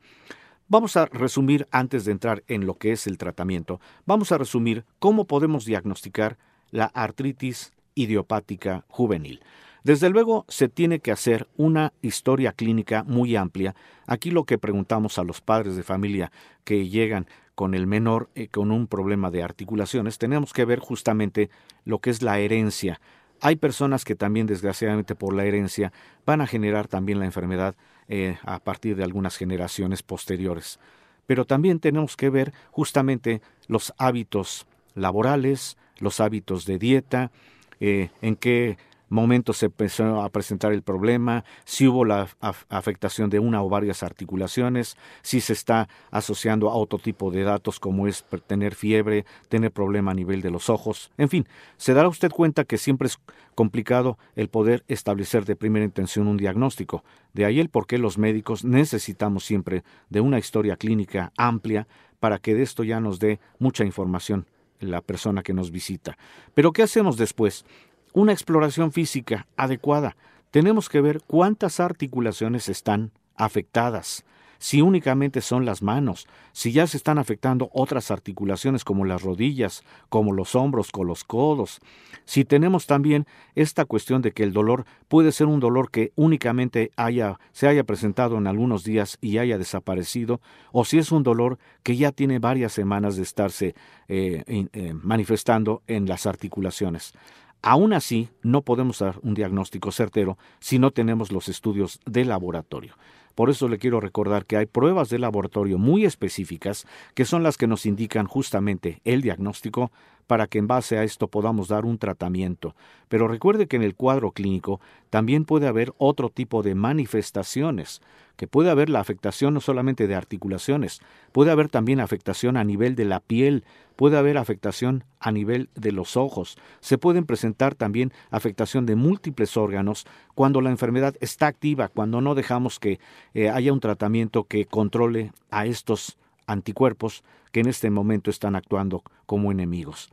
[0.68, 4.86] Vamos a resumir, antes de entrar en lo que es el tratamiento, vamos a resumir
[5.00, 6.38] cómo podemos diagnosticar
[6.70, 9.42] la artritis idiopática juvenil.
[9.84, 13.76] Desde luego se tiene que hacer una historia clínica muy amplia.
[14.06, 16.32] Aquí lo que preguntamos a los padres de familia
[16.64, 21.50] que llegan con el menor eh, con un problema de articulaciones, tenemos que ver justamente
[21.86, 23.02] lo que es la herencia.
[23.42, 25.92] Hay personas que también desgraciadamente por la herencia
[26.26, 27.76] van a generar también la enfermedad
[28.08, 30.80] eh, a partir de algunas generaciones posteriores.
[31.26, 37.32] Pero también tenemos que ver justamente los hábitos laborales, los hábitos de dieta,
[37.80, 38.78] eh, en qué
[39.12, 42.30] momentos se empezó a presentar el problema, si hubo la
[42.70, 47.80] afectación de una o varias articulaciones, si se está asociando a otro tipo de datos
[47.80, 51.48] como es tener fiebre, tener problema a nivel de los ojos, en fin,
[51.78, 53.20] se dará usted cuenta que siempre es
[53.54, 57.04] complicado el poder establecer de primera intención un diagnóstico.
[57.34, 61.88] De ahí el por qué los médicos necesitamos siempre de una historia clínica amplia
[62.20, 64.46] para que de esto ya nos dé mucha información
[64.80, 66.18] la persona que nos visita.
[66.54, 67.66] Pero ¿qué hacemos después?
[68.14, 70.16] Una exploración física adecuada.
[70.52, 74.26] Tenemos que ver cuántas articulaciones están afectadas,
[74.62, 79.84] si únicamente son las manos, si ya se están afectando otras articulaciones como las rodillas,
[80.08, 81.80] como los hombros, con los codos,
[82.26, 86.92] si tenemos también esta cuestión de que el dolor puede ser un dolor que únicamente
[86.96, 91.58] haya, se haya presentado en algunos días y haya desaparecido, o si es un dolor
[91.82, 93.74] que ya tiene varias semanas de estarse
[94.08, 97.14] eh, eh, manifestando en las articulaciones.
[97.62, 102.96] Aún así, no podemos dar un diagnóstico certero si no tenemos los estudios de laboratorio.
[103.36, 107.58] Por eso le quiero recordar que hay pruebas de laboratorio muy específicas que son las
[107.58, 109.92] que nos indican justamente el diagnóstico
[110.32, 112.74] para que en base a esto podamos dar un tratamiento.
[113.10, 118.02] Pero recuerde que en el cuadro clínico también puede haber otro tipo de manifestaciones,
[118.38, 121.02] que puede haber la afectación no solamente de articulaciones,
[121.34, 123.66] puede haber también afectación a nivel de la piel,
[123.98, 129.58] puede haber afectación a nivel de los ojos, se pueden presentar también afectación de múltiples
[129.58, 133.02] órganos cuando la enfermedad está activa, cuando no dejamos que
[133.34, 136.18] eh, haya un tratamiento que controle a estos
[136.52, 140.10] anticuerpos que en este momento están actuando como enemigos.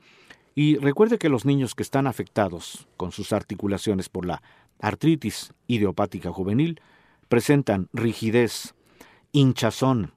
[0.54, 4.42] Y recuerde que los niños que están afectados con sus articulaciones por la
[4.80, 6.80] artritis idiopática juvenil
[7.28, 8.74] presentan rigidez,
[9.32, 10.12] hinchazón,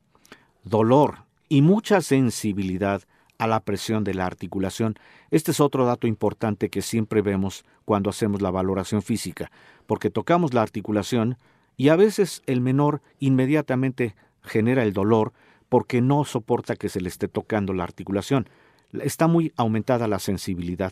[0.64, 3.04] dolor y mucha sensibilidad
[3.38, 4.96] a la presión de la articulación.
[5.32, 9.52] Este es otro dato importante que siempre vemos cuando hacemos la valoración física,
[9.88, 11.38] porque tocamos la articulación
[11.76, 15.34] y a veces el menor inmediatamente genera el dolor
[15.72, 18.50] porque no soporta que se le esté tocando la articulación.
[18.92, 20.92] Está muy aumentada la sensibilidad.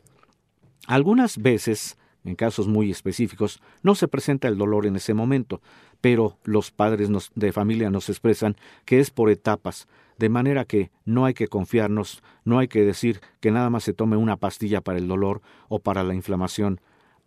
[0.88, 5.62] Algunas veces, en casos muy específicos, no se presenta el dolor en ese momento,
[6.00, 11.26] pero los padres de familia nos expresan que es por etapas, de manera que no
[11.26, 14.98] hay que confiarnos, no hay que decir que nada más se tome una pastilla para
[14.98, 16.80] el dolor o para la inflamación.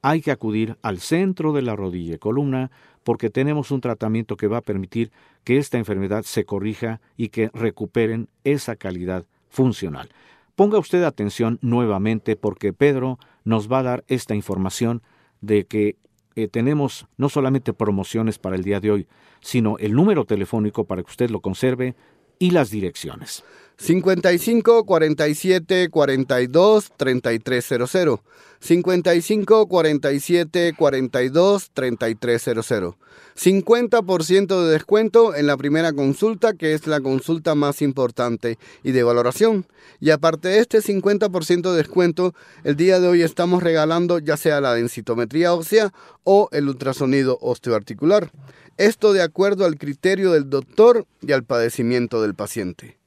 [0.03, 2.71] Hay que acudir al centro de la rodilla y columna
[3.05, 5.13] porque tenemos un tratamiento que va a permitir
[5.45, 10.11] que esta enfermedad se corrija y que recuperen esa calidad funcional.
[10.57, 15.03] Ponga usted atención nuevamente porque Pedro nos va a dar esta información
[15.41, 15.97] de que
[16.35, 19.09] eh, tenemos no solamente promociones para el día de hoy,
[19.41, 21.95] sino el número telefónico para que usted lo conserve
[22.39, 23.45] y las direcciones.
[23.77, 28.21] 55 47 42 3300.
[28.61, 32.95] 55 47 42 3300.
[33.37, 39.03] 50% de descuento en la primera consulta, que es la consulta más importante y de
[39.03, 39.67] valoración.
[40.01, 44.61] Y aparte de este 50% de descuento, el día de hoy estamos regalando ya sea
[44.61, 45.93] la densitometría ósea
[46.25, 48.31] o el ultrasonido osteoarticular.
[48.77, 53.02] Esto de acuerdo al criterio del doctor y al padecimiento del paciente.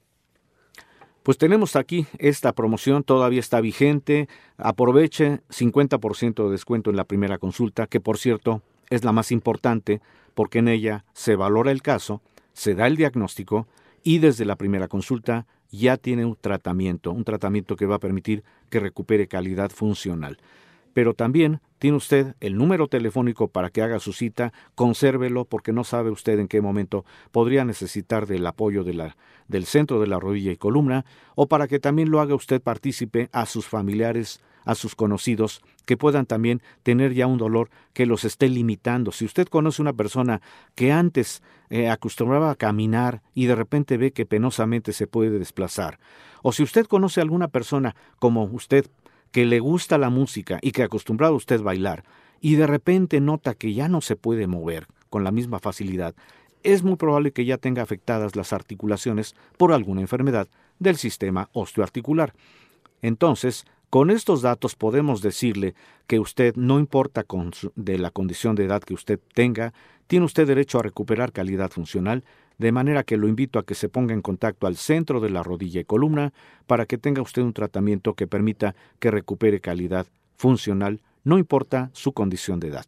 [1.26, 4.30] Pues tenemos aquí esta promoción, todavía está vigente.
[4.58, 8.62] Aproveche 50% de descuento en la primera consulta, que por cierto
[8.92, 10.02] es la más importante
[10.36, 12.22] porque en ella se valora el caso,
[12.54, 13.66] se da el diagnóstico
[14.04, 18.44] y desde la primera consulta ya tiene un tratamiento, un tratamiento que va a permitir
[18.70, 20.38] que recupere calidad funcional.
[20.96, 25.84] Pero también tiene usted el número telefónico para que haga su cita, consérvelo porque no
[25.84, 27.04] sabe usted en qué momento
[27.34, 31.04] podría necesitar del apoyo del centro de la rodilla y columna,
[31.36, 35.98] o para que también lo haga usted partícipe a sus familiares, a sus conocidos, que
[35.98, 39.12] puedan también tener ya un dolor que los esté limitando.
[39.12, 40.42] Si usted conoce una persona
[40.76, 46.00] que antes eh, acostumbraba a caminar y de repente ve que penosamente se puede desplazar,
[46.42, 48.90] o si usted conoce a alguna persona como usted
[49.36, 52.06] que le gusta la música y que acostumbrado usted bailar,
[52.39, 56.15] y de repente nota que ya no se puede mover con la misma facilidad,
[56.63, 60.48] es muy probable que ya tenga afectadas las articulaciones por alguna enfermedad
[60.80, 62.34] del sistema osteoarticular.
[63.02, 65.76] Entonces, con estos datos podemos decirle
[66.08, 69.74] que usted, no importa con de la condición de edad que usted tenga,
[70.08, 72.24] tiene usted derecho a recuperar calidad funcional
[72.58, 75.44] de manera que lo invito a que se ponga en contacto al centro de la
[75.44, 76.34] rodilla y columna
[76.68, 82.13] para que tenga usted un tratamiento que permita que recupere calidad funcional, no importa su
[82.13, 82.86] condición de edad.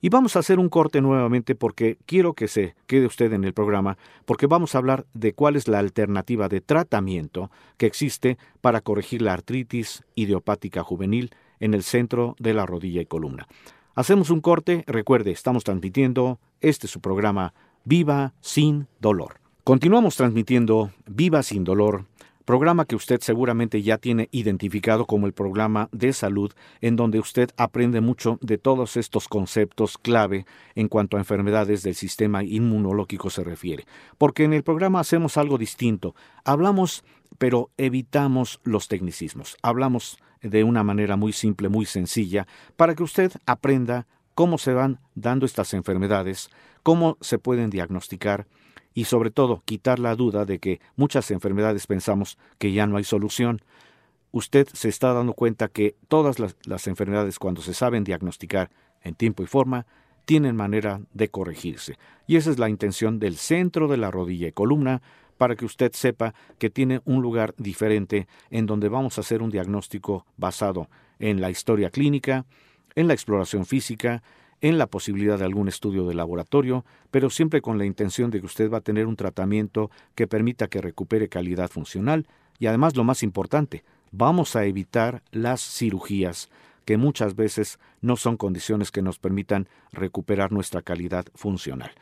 [0.00, 3.52] Y vamos a hacer un corte nuevamente porque quiero que se quede usted en el
[3.52, 8.80] programa porque vamos a hablar de cuál es la alternativa de tratamiento que existe para
[8.80, 13.48] corregir la artritis idiopática juvenil en el centro de la rodilla y columna.
[13.96, 17.54] Hacemos un corte, recuerde, estamos transmitiendo este es su programa
[17.90, 19.40] Viva sin dolor.
[19.64, 22.04] Continuamos transmitiendo Viva sin dolor,
[22.44, 27.48] programa que usted seguramente ya tiene identificado como el programa de salud, en donde usted
[27.56, 33.42] aprende mucho de todos estos conceptos clave en cuanto a enfermedades del sistema inmunológico se
[33.42, 33.86] refiere.
[34.18, 36.14] Porque en el programa hacemos algo distinto.
[36.44, 37.04] Hablamos,
[37.38, 39.56] pero evitamos los tecnicismos.
[39.62, 42.46] Hablamos de una manera muy simple, muy sencilla,
[42.76, 44.06] para que usted aprenda
[44.38, 46.48] cómo se van dando estas enfermedades,
[46.88, 48.46] cómo se pueden diagnosticar
[48.94, 53.04] y sobre todo quitar la duda de que muchas enfermedades pensamos que ya no hay
[53.04, 53.60] solución.
[54.32, 58.70] Usted se está dando cuenta que todas las, enfermedades cuando se saben diagnosticar
[59.02, 59.84] en tiempo y forma,
[60.24, 61.98] tienen manera de corregirse.
[62.26, 65.02] Y esa es la intención del centro de la rodilla y columna,
[65.36, 69.50] para que usted sepa que tiene un lugar diferente en donde vamos a hacer un
[69.50, 72.46] diagnóstico basado en la historia clínica,
[72.94, 74.22] en la exploración física,
[74.60, 78.46] en la posibilidad de algún estudio de laboratorio, pero siempre con la intención de que
[78.46, 82.26] usted va a tener un tratamiento que permita que recupere calidad funcional
[82.58, 86.50] y además lo más importante, vamos a evitar las cirugías,
[86.84, 91.92] que muchas veces no son condiciones que nos permitan recuperar nuestra calidad funcional.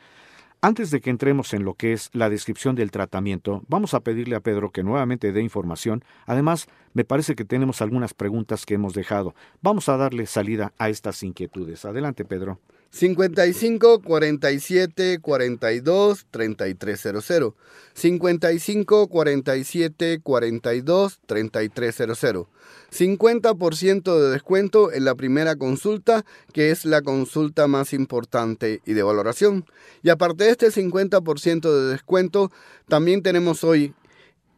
[0.59, 4.35] Antes de que entremos en lo que es la descripción del tratamiento, vamos a pedirle
[4.35, 6.03] a Pedro que nuevamente dé información.
[6.25, 9.35] Además, me parece que tenemos algunas preguntas que hemos dejado.
[9.61, 11.85] Vamos a darle salida a estas inquietudes.
[11.85, 12.59] Adelante, Pedro.
[12.91, 17.53] 55 47 42 3300.
[17.93, 22.47] 55 47 42 3300.
[22.91, 29.03] 50% de descuento en la primera consulta, que es la consulta más importante y de
[29.03, 29.65] valoración.
[30.03, 32.51] Y aparte de este 50% de descuento,
[32.87, 33.93] también tenemos hoy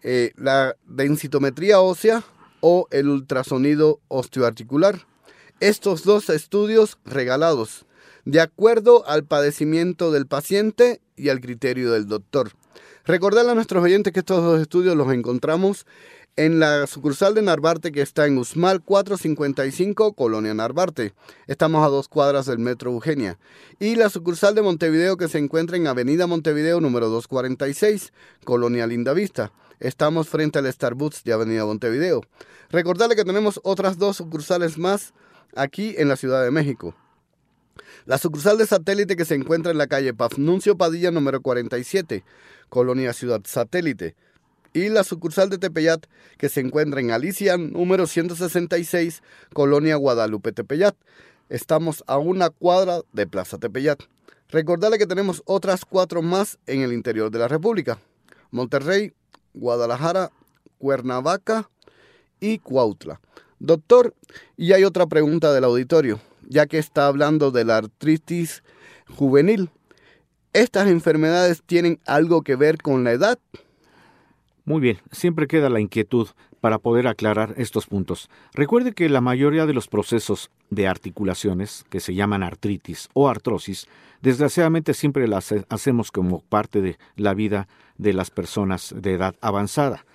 [0.03, 2.23] eh, la densitometría ósea
[2.61, 5.05] o el ultrasonido osteoarticular.
[5.59, 7.85] Estos dos estudios regalados
[8.29, 12.51] de acuerdo al padecimiento del paciente y al criterio del doctor.
[13.03, 15.87] Recordarle a nuestros oyentes que estos dos estudios los encontramos
[16.35, 21.15] en la sucursal de Narvarte que está en Usmal 455, Colonia Narvarte.
[21.47, 23.39] Estamos a dos cuadras del Metro Eugenia.
[23.79, 28.13] Y la sucursal de Montevideo que se encuentra en Avenida Montevideo número 246,
[28.45, 29.51] Colonia Lindavista.
[29.79, 32.21] Estamos frente al Starbucks de Avenida Montevideo.
[32.69, 35.15] Recordarle que tenemos otras dos sucursales más
[35.55, 36.93] aquí en la Ciudad de México.
[38.05, 42.23] La sucursal de satélite que se encuentra en la calle Pafnuncio Padilla número 47,
[42.69, 44.15] Colonia Ciudad Satélite.
[44.73, 46.05] Y la sucursal de Tepeyat
[46.37, 50.95] que se encuentra en Alicia número 166, Colonia Guadalupe Tepeyat.
[51.49, 53.99] Estamos a una cuadra de Plaza Tepeyat.
[54.49, 57.99] Recordarle que tenemos otras cuatro más en el interior de la República.
[58.51, 59.13] Monterrey,
[59.53, 60.31] Guadalajara,
[60.77, 61.69] Cuernavaca
[62.39, 63.19] y Cuautla.
[63.59, 64.15] Doctor,
[64.55, 68.63] y hay otra pregunta del auditorio ya que está hablando de la artritis
[69.07, 69.69] juvenil.
[70.51, 73.39] ¿Estas enfermedades tienen algo que ver con la edad?
[74.65, 76.27] Muy bien, siempre queda la inquietud
[76.59, 78.29] para poder aclarar estos puntos.
[78.53, 83.87] Recuerde que la mayoría de los procesos de articulaciones, que se llaman artritis o artrosis,
[84.21, 90.05] desgraciadamente siempre las hacemos como parte de la vida de las personas de edad avanzada.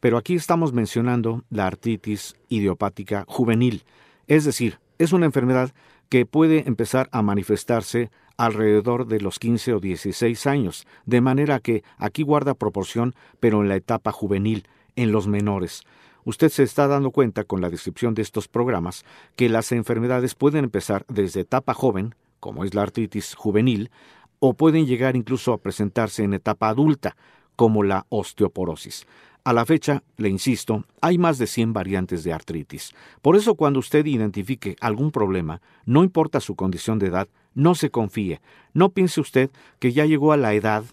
[0.00, 3.84] Pero aquí estamos mencionando la artritis idiopática juvenil,
[4.26, 5.72] es decir, es una enfermedad
[6.08, 11.84] que puede empezar a manifestarse alrededor de los 15 o 16 años, de manera que
[11.96, 14.66] aquí guarda proporción, pero en la etapa juvenil,
[14.96, 15.84] en los menores.
[16.24, 19.04] Usted se está dando cuenta con la descripción de estos programas
[19.36, 23.90] que las enfermedades pueden empezar desde etapa joven, como es la artritis juvenil,
[24.38, 27.16] o pueden llegar incluso a presentarse en etapa adulta,
[27.56, 29.06] como la osteoporosis.
[29.44, 32.94] A la fecha, le insisto, hay más de 100 variantes de artritis.
[33.22, 37.90] Por eso cuando usted identifique algún problema, no importa su condición de edad, no se
[37.90, 38.40] confíe.
[38.72, 39.50] No piense usted
[39.80, 40.84] que ya llegó a la edad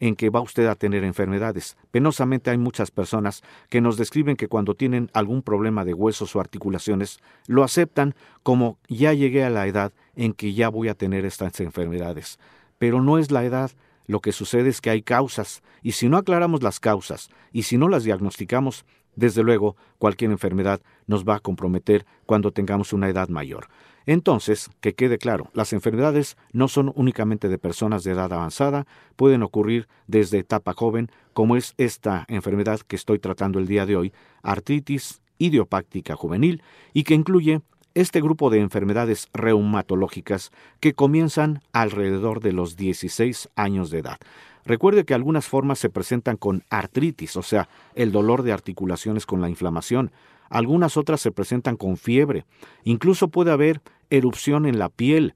[0.00, 1.76] en que va usted a tener enfermedades.
[1.90, 6.40] Penosamente hay muchas personas que nos describen que cuando tienen algún problema de huesos o
[6.40, 11.24] articulaciones, lo aceptan como ya llegué a la edad en que ya voy a tener
[11.24, 12.38] estas enfermedades.
[12.78, 13.70] Pero no es la edad,
[14.06, 17.78] lo que sucede es que hay causas, y si no aclaramos las causas, y si
[17.78, 18.84] no las diagnosticamos,
[19.16, 23.68] desde luego cualquier enfermedad nos va a comprometer cuando tengamos una edad mayor.
[24.04, 28.86] Entonces, que quede claro, las enfermedades no son únicamente de personas de edad avanzada,
[29.16, 33.96] pueden ocurrir desde etapa joven, como es esta enfermedad que estoy tratando el día de
[33.96, 36.62] hoy, artritis idiopáctica juvenil,
[36.94, 37.62] y que incluye
[37.96, 44.18] este grupo de enfermedades reumatológicas que comienzan alrededor de los 16 años de edad.
[44.66, 49.40] Recuerde que algunas formas se presentan con artritis, o sea, el dolor de articulaciones con
[49.40, 50.12] la inflamación.
[50.50, 52.44] Algunas otras se presentan con fiebre.
[52.84, 53.80] Incluso puede haber
[54.10, 55.32] erupción en la piel.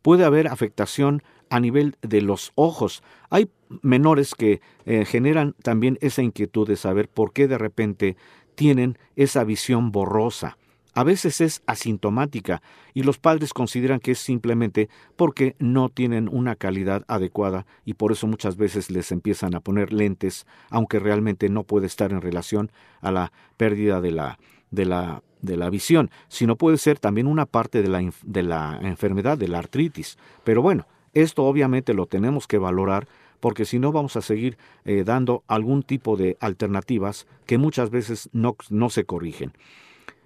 [0.00, 3.02] Puede haber afectación a nivel de los ojos.
[3.28, 3.50] Hay
[3.82, 8.16] menores que eh, generan también esa inquietud de saber por qué de repente
[8.54, 10.58] tienen esa visión borrosa
[10.94, 12.62] a veces es asintomática
[12.94, 18.12] y los padres consideran que es simplemente porque no tienen una calidad adecuada y por
[18.12, 22.70] eso muchas veces les empiezan a poner lentes, aunque realmente no puede estar en relación
[23.00, 24.38] a la pérdida de la,
[24.70, 28.78] de la, de la visión, sino puede ser también una parte de la, de la
[28.82, 30.16] enfermedad, de la artritis.
[30.44, 33.06] Pero bueno, esto obviamente lo tenemos que valorar
[33.40, 38.30] porque si no vamos a seguir eh, dando algún tipo de alternativas que muchas veces
[38.32, 39.52] no, no se corrigen.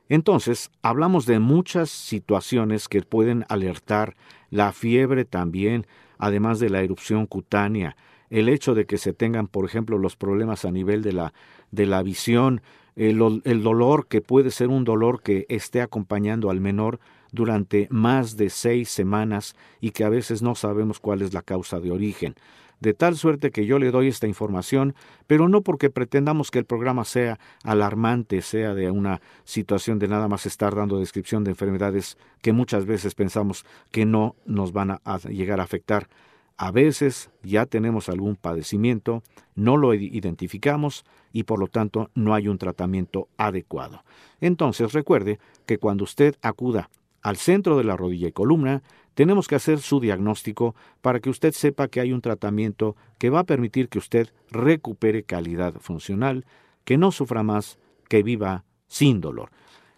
[0.09, 4.17] Entonces, hablamos de muchas situaciones que pueden alertar,
[4.51, 5.87] la fiebre también,
[6.19, 7.97] además de la erupción cutánea,
[8.31, 11.35] el hecho de que se tengan, por ejemplo, los problemas a nivel de la,
[11.71, 12.63] de la visión,
[12.97, 16.99] el, el dolor que puede ser un dolor que esté acompañando al menor
[17.31, 21.79] durante más de seis semanas y que a veces no sabemos cuál es la causa
[21.81, 22.35] de origen
[22.81, 24.95] de tal suerte que yo le doy esta información,
[25.27, 30.29] pero no porque pretendamos que el programa sea alarmante, sea de una situación de nada
[30.29, 35.19] más estar dando descripción de enfermedades que muchas veces pensamos que no nos van a,
[35.29, 36.09] llegar a afectar.
[36.57, 39.23] A veces ya tenemos algún padecimiento,
[39.55, 44.03] no lo identificamos y por lo tanto no hay un tratamiento adecuado.
[44.41, 46.91] Entonces recuerde que cuando usted acuda
[47.23, 48.83] al centro de la rodilla y columna,
[49.19, 53.41] tenemos que hacer su diagnóstico para que usted sepa que hay un tratamiento que va
[53.41, 56.47] a permitir que usted recupere calidad funcional,
[56.85, 59.51] que no sufra más, que viva sin dolor.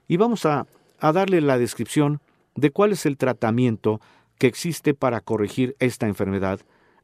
[0.09, 0.67] Y vamos a,
[1.03, 2.23] darle la descripción
[2.55, 4.01] de cuál es el tratamiento
[4.39, 6.61] que existe para corregir esta enfermedad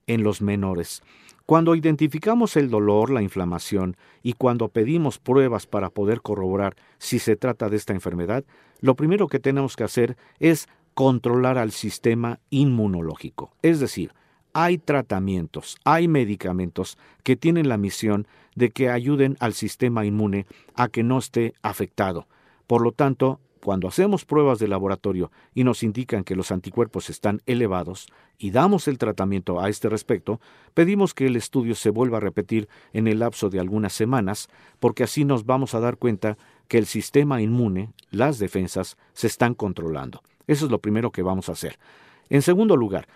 [0.07, 1.03] en los menores.
[1.45, 7.37] Cuando identificamos el dolor, la inflamación y cuando pedimos pruebas para poder corroborar si se
[7.37, 8.43] trata de esta enfermedad,
[8.81, 10.67] lo primero que tenemos que hacer es
[10.97, 13.53] controlar al sistema inmunológico.
[13.61, 14.15] Es decir,
[14.55, 20.89] hay tratamientos, hay medicamentos que tienen la misión de que ayuden al sistema inmune a
[20.89, 22.27] que no esté afectado.
[22.67, 27.43] Por lo tanto, cuando hacemos pruebas de laboratorio y nos indican que los anticuerpos están
[27.45, 28.07] elevados
[28.39, 30.41] y damos el tratamiento a este respecto,
[30.73, 34.49] pedimos que el estudio se vuelva a repetir en el lapso de algunas semanas,
[34.81, 36.39] porque así nos vamos a dar cuenta
[36.69, 40.23] que el sistema inmune, las defensas, se están controlando.
[40.47, 41.79] Eso es lo primero que vamos a hacer.
[42.29, 43.09] En segundo lugar,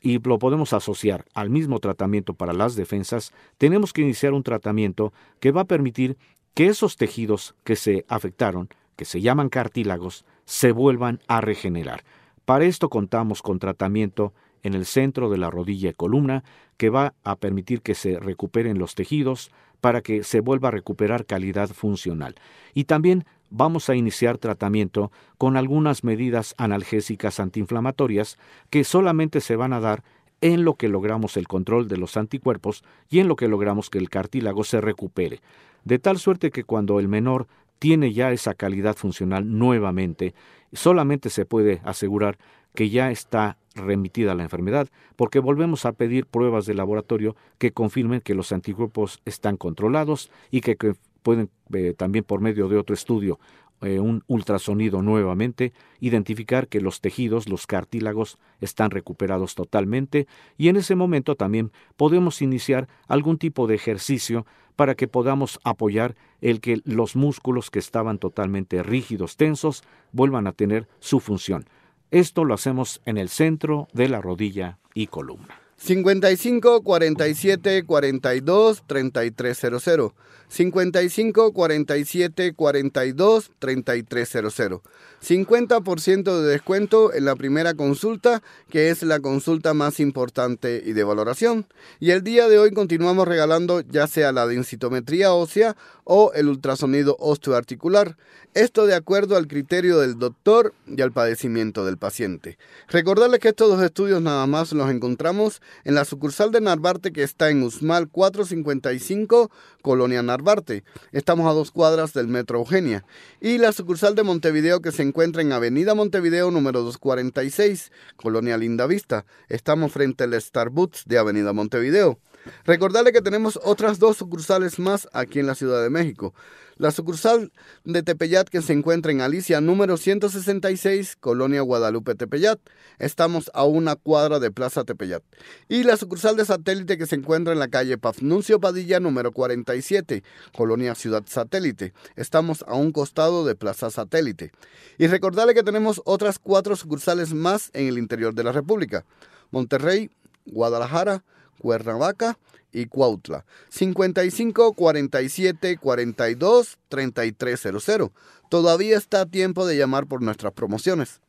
[0.00, 5.12] y lo podemos asociar al mismo tratamiento para las defensas, tenemos que iniciar un tratamiento
[5.40, 6.16] que va a permitir
[6.54, 12.02] que esos tejidos que se afectaron, que se llaman cartílagos, se vuelvan a regenerar.
[12.44, 16.44] Para esto contamos con tratamiento en el centro de la rodilla y columna
[16.76, 19.50] que va a permitir que se recuperen los tejidos
[19.80, 22.34] para que se vuelva a recuperar calidad funcional.
[22.74, 28.38] Y también vamos a iniciar tratamiento con algunas medidas analgésicas antiinflamatorias
[28.70, 30.02] que solamente se van a dar
[30.40, 33.98] en lo que logramos el control de los anticuerpos y en lo que logramos que
[33.98, 35.40] el cartílago se recupere,
[35.84, 37.46] de tal suerte que cuando el menor
[37.78, 40.34] tiene ya esa calidad funcional nuevamente,
[40.72, 42.38] solamente se puede asegurar
[42.74, 48.20] que ya está remitida la enfermedad, porque volvemos a pedir pruebas de laboratorio que confirmen
[48.20, 50.76] que los anticuerpos están controlados y que,
[51.22, 53.38] pueden eh, también por medio de otro estudio
[53.82, 60.26] eh, un ultrasonido nuevamente, identificar que los tejidos, los cartílagos, están recuperados totalmente
[60.58, 64.44] y en ese momento también podemos iniciar algún tipo de ejercicio
[64.76, 70.52] para que podamos apoyar el que los músculos que estaban totalmente rígidos, tensos, vuelvan a
[70.52, 71.64] tener su función.
[72.10, 75.58] Esto lo hacemos en el centro de la rodilla y columna.
[75.82, 80.12] 55 47 42 3300.
[80.50, 84.80] 55 47 42 3300.
[85.22, 91.04] 50% de descuento en la primera consulta, que es la consulta más importante y de
[91.04, 91.66] valoración.
[91.98, 97.16] Y el día de hoy continuamos regalando ya sea la densitometría ósea o el ultrasonido
[97.20, 98.16] osteoarticular.
[98.54, 102.58] Esto de acuerdo al criterio del doctor y al padecimiento del paciente.
[102.88, 107.22] Recordarles que estos dos estudios nada más los encontramos en la sucursal de Narvarte que
[107.22, 109.50] está en Usmal 455,
[109.82, 110.84] Colonia Narvarte.
[111.12, 113.04] Estamos a dos cuadras del Metro Eugenia.
[113.40, 118.86] Y la sucursal de Montevideo que se encuentra en Avenida Montevideo número 246, Colonia Linda
[118.86, 119.24] Vista.
[119.48, 122.18] Estamos frente al Starbucks de Avenida Montevideo.
[122.64, 126.34] Recordarle que tenemos otras dos sucursales más aquí en la Ciudad de México.
[126.80, 127.52] La sucursal
[127.84, 132.58] de Tepeyat que se encuentra en Alicia número 166, Colonia Guadalupe Tepeyat.
[132.98, 135.22] Estamos a una cuadra de Plaza Tepeyat.
[135.68, 140.22] Y la sucursal de satélite que se encuentra en la calle Pafnuncio Padilla número 47,
[140.56, 141.92] Colonia Ciudad Satélite.
[142.16, 144.50] Estamos a un costado de Plaza Satélite.
[144.96, 149.04] Y recordarle que tenemos otras cuatro sucursales más en el interior de la República.
[149.50, 150.10] Monterrey,
[150.46, 151.24] Guadalajara,
[151.60, 152.36] Cuernavaca
[152.72, 153.44] y Cuautla.
[153.68, 158.10] 55 47 42 3300.
[158.48, 161.20] Todavía está a tiempo de llamar por nuestras promociones.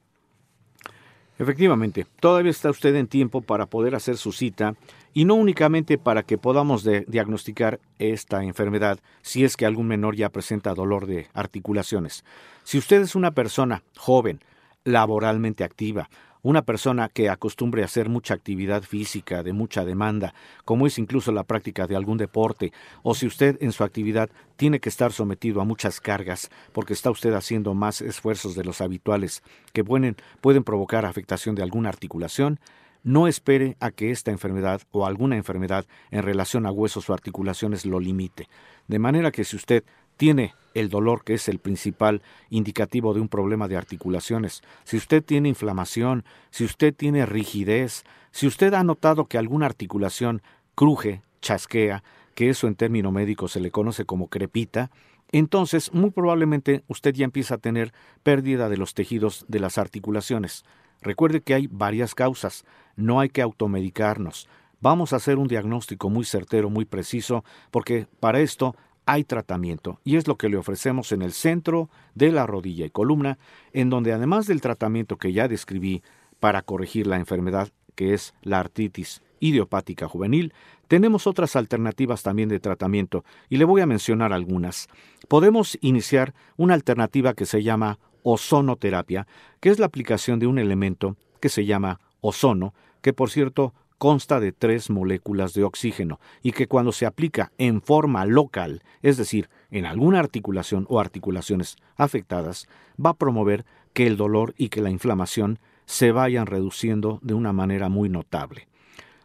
[1.38, 4.76] Efectivamente, todavía está usted en tiempo para poder hacer su cita
[5.12, 10.30] y no únicamente para que podamos diagnosticar esta enfermedad si es que algún menor ya
[10.30, 12.24] presenta dolor de articulaciones.
[12.64, 14.40] Si usted es una persona joven,
[14.84, 16.10] laboralmente activa,
[16.44, 20.34] una persona que acostumbre a hacer mucha actividad física de mucha demanda,
[20.66, 22.74] como es incluso la práctica de algún deporte,
[23.04, 27.12] o si usted en su actividad tiene que estar sometido a muchas cargas porque está
[27.12, 32.60] usted haciendo más esfuerzos de los habituales que pueden, pueden provocar afectación de alguna articulación,
[33.04, 37.86] no espere a que esta enfermedad o alguna enfermedad en relación a huesos o articulaciones
[37.86, 38.48] lo limite.
[38.88, 39.84] De manera que si usted
[40.18, 45.24] tiene el dolor, que es el principal indicativo de un problema de articulaciones, si usted
[45.24, 50.42] tiene inflamación, si usted tiene rigidez, si usted ha notado que alguna articulación
[50.76, 52.04] cruje, chasquea,
[52.36, 54.90] que eso en término médico se le conoce como crepita,
[55.32, 57.94] entonces muy probablemente usted ya empieza a tener
[58.24, 60.64] pérdida de los tejidos de las articulaciones.
[61.02, 62.66] Recuerde que hay varias causas,
[62.96, 64.48] no hay que automedicarnos.
[64.82, 68.76] Vamos a hacer un diagnóstico muy certero, muy preciso, porque para esto
[69.06, 72.90] hay tratamiento y es lo que le ofrecemos en el centro de la rodilla y
[72.90, 73.38] columna,
[73.74, 76.04] en donde además del tratamiento que ya describí
[76.40, 80.54] para corregir la enfermedad que es la artritis idiopática juvenil,
[80.88, 84.88] tenemos otras alternativas también de tratamiento y le voy a mencionar algunas.
[85.28, 89.28] Podemos iniciar una alternativa que se llama ozonoterapia,
[89.60, 94.40] que es la aplicación de un elemento que se llama ozono, que por cierto consta
[94.40, 99.48] de tres moléculas de oxígeno y que cuando se aplica en forma local, es decir,
[99.70, 104.90] en alguna articulación o articulaciones afectadas, va a promover que el dolor y que la
[104.90, 108.71] inflamación se vayan reduciendo de una manera muy notable.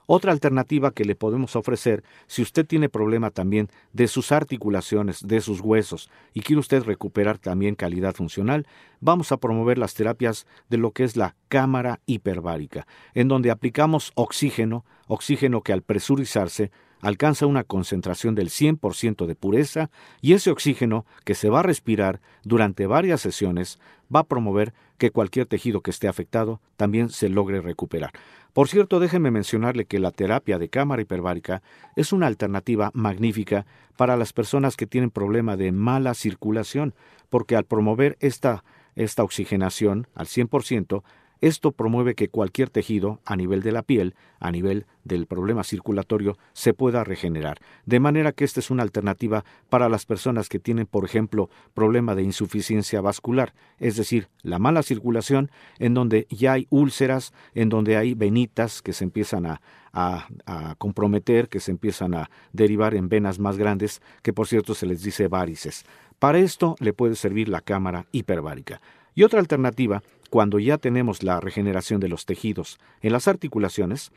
[0.06, 5.40] Otra alternativa que le podemos ofrecer, si usted tiene problema también de sus articulaciones, de
[5.40, 8.66] sus huesos, y quiere usted recuperar también calidad funcional,
[9.00, 14.12] vamos a promover las terapias de lo que es la cámara hiperbárica, en donde aplicamos
[14.14, 19.90] oxígeno, oxígeno que al presurizarse alcanza una concentración del 100% de pureza
[20.20, 23.78] y ese oxígeno que se va a respirar durante varias sesiones
[24.14, 28.12] va a promover que cualquier tejido que esté afectado también se logre recuperar.
[28.52, 31.62] Por cierto, déjeme mencionarle que la terapia de cámara hiperbárica
[31.94, 33.66] es una alternativa magnífica
[33.96, 36.94] para las personas que tienen problema de mala circulación,
[37.28, 41.02] porque al promover esta, esta oxigenación al 100%,
[41.40, 46.36] esto promueve que cualquier tejido a nivel de la piel, a nivel del problema circulatorio,
[46.52, 47.58] se pueda regenerar.
[47.84, 52.14] De manera que esta es una alternativa para las personas que tienen, por ejemplo, problema
[52.14, 57.96] de insuficiencia vascular, es decir, la mala circulación, en donde ya hay úlceras, en donde
[57.96, 59.60] hay venitas que se empiezan a,
[59.96, 64.86] a, comprometer, que se empiezan a derivar en venas más grandes, que por cierto se
[64.86, 65.84] les dice varices.
[66.18, 68.80] Para esto le puede servir la cámara hiperbárica.
[69.14, 74.12] Y otra alternativa cuando ya tenemos la regeneración de los tejidos en las articulaciones,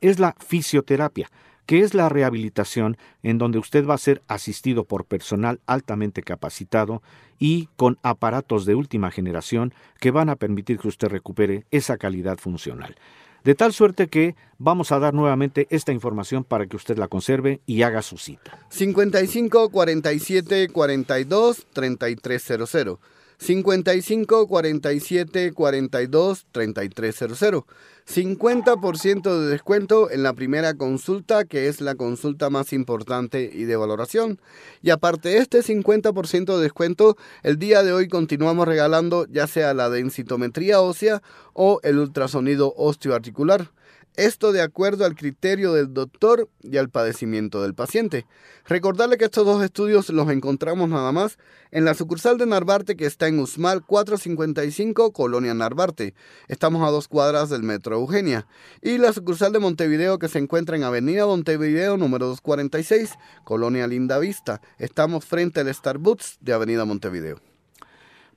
[0.00, 1.30] es la fisioterapia,
[1.66, 7.02] que es la rehabilitación en donde usted va a ser asistido por personal altamente capacitado
[7.38, 12.38] y con aparatos de última generación que van a permitir que usted recupere esa calidad
[12.38, 12.96] funcional.
[13.44, 17.60] De tal suerte que vamos a dar nuevamente esta información para que usted la conserve
[17.66, 18.58] y haga su cita.
[18.68, 22.98] 55 47 42 3300.
[23.40, 27.64] 55 47 42 3300.
[28.10, 33.76] 50% de descuento en la primera consulta, que es la consulta más importante y de
[33.76, 34.40] valoración.
[34.82, 39.74] Y aparte de este 50% de descuento, el día de hoy continuamos regalando ya sea
[39.74, 43.70] la densitometría ósea o el ultrasonido osteoarticular.
[44.16, 48.26] Esto de acuerdo al criterio del doctor y al padecimiento del paciente.
[48.66, 51.38] Recordarle que estos dos estudios los encontramos nada más
[51.70, 56.14] en la sucursal de Narvarte que está en Usmal 455, Colonia Narvarte.
[56.48, 58.46] Estamos a dos cuadras del Metro Eugenia.
[58.82, 64.18] Y la sucursal de Montevideo que se encuentra en Avenida Montevideo número 246, Colonia Linda
[64.18, 64.60] Vista.
[64.78, 67.40] Estamos frente al Starbucks de Avenida Montevideo.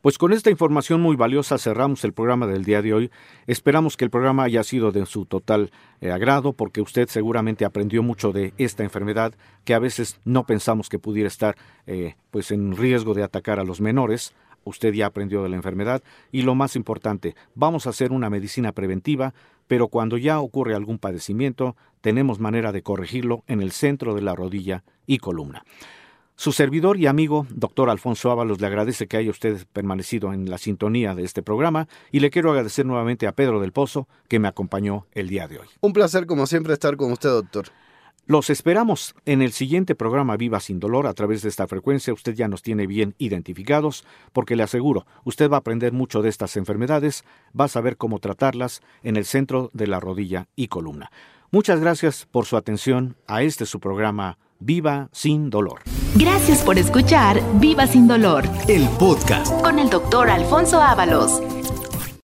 [0.04, 3.12] Pues con esta información muy valiosa cerramos el programa del día de hoy.
[3.48, 8.04] Esperamos que el programa haya sido de su total eh, agrado porque usted seguramente aprendió
[8.04, 9.34] mucho de esta enfermedad
[9.64, 11.56] que a veces no pensamos que pudiera estar
[11.88, 14.34] eh, pues en riesgo de atacar a los menores.
[14.64, 18.72] Usted ya aprendió de la enfermedad y lo más importante, vamos a hacer una medicina
[18.72, 19.34] preventiva,
[19.68, 24.36] pero cuando ya ocurre algún padecimiento, tenemos manera de corregirlo en el centro de la
[24.36, 25.64] rodilla y columna.
[26.36, 30.58] Su servidor y amigo, doctor Alfonso Ábalos, le agradece que haya usted permanecido en la
[30.58, 34.48] sintonía de este programa y le quiero agradecer nuevamente a Pedro del Pozo que me
[34.48, 35.68] acompañó el día de hoy.
[35.82, 37.68] Un placer, como siempre, estar con usted, doctor.
[38.26, 42.14] Los esperamos en el siguiente programa Viva sin Dolor a través de esta frecuencia.
[42.14, 46.30] Usted ya nos tiene bien identificados porque le aseguro, usted va a aprender mucho de
[46.30, 47.26] estas enfermedades,
[47.60, 51.12] va a saber cómo tratarlas en el centro de la rodilla y columna.
[51.52, 55.82] Muchas gracias por su atención a este su programa Viva sin dolor.
[56.16, 58.46] Gracias por escuchar Viva sin dolor.
[58.70, 61.42] El podcast con el doctor Alfonso Ábalos.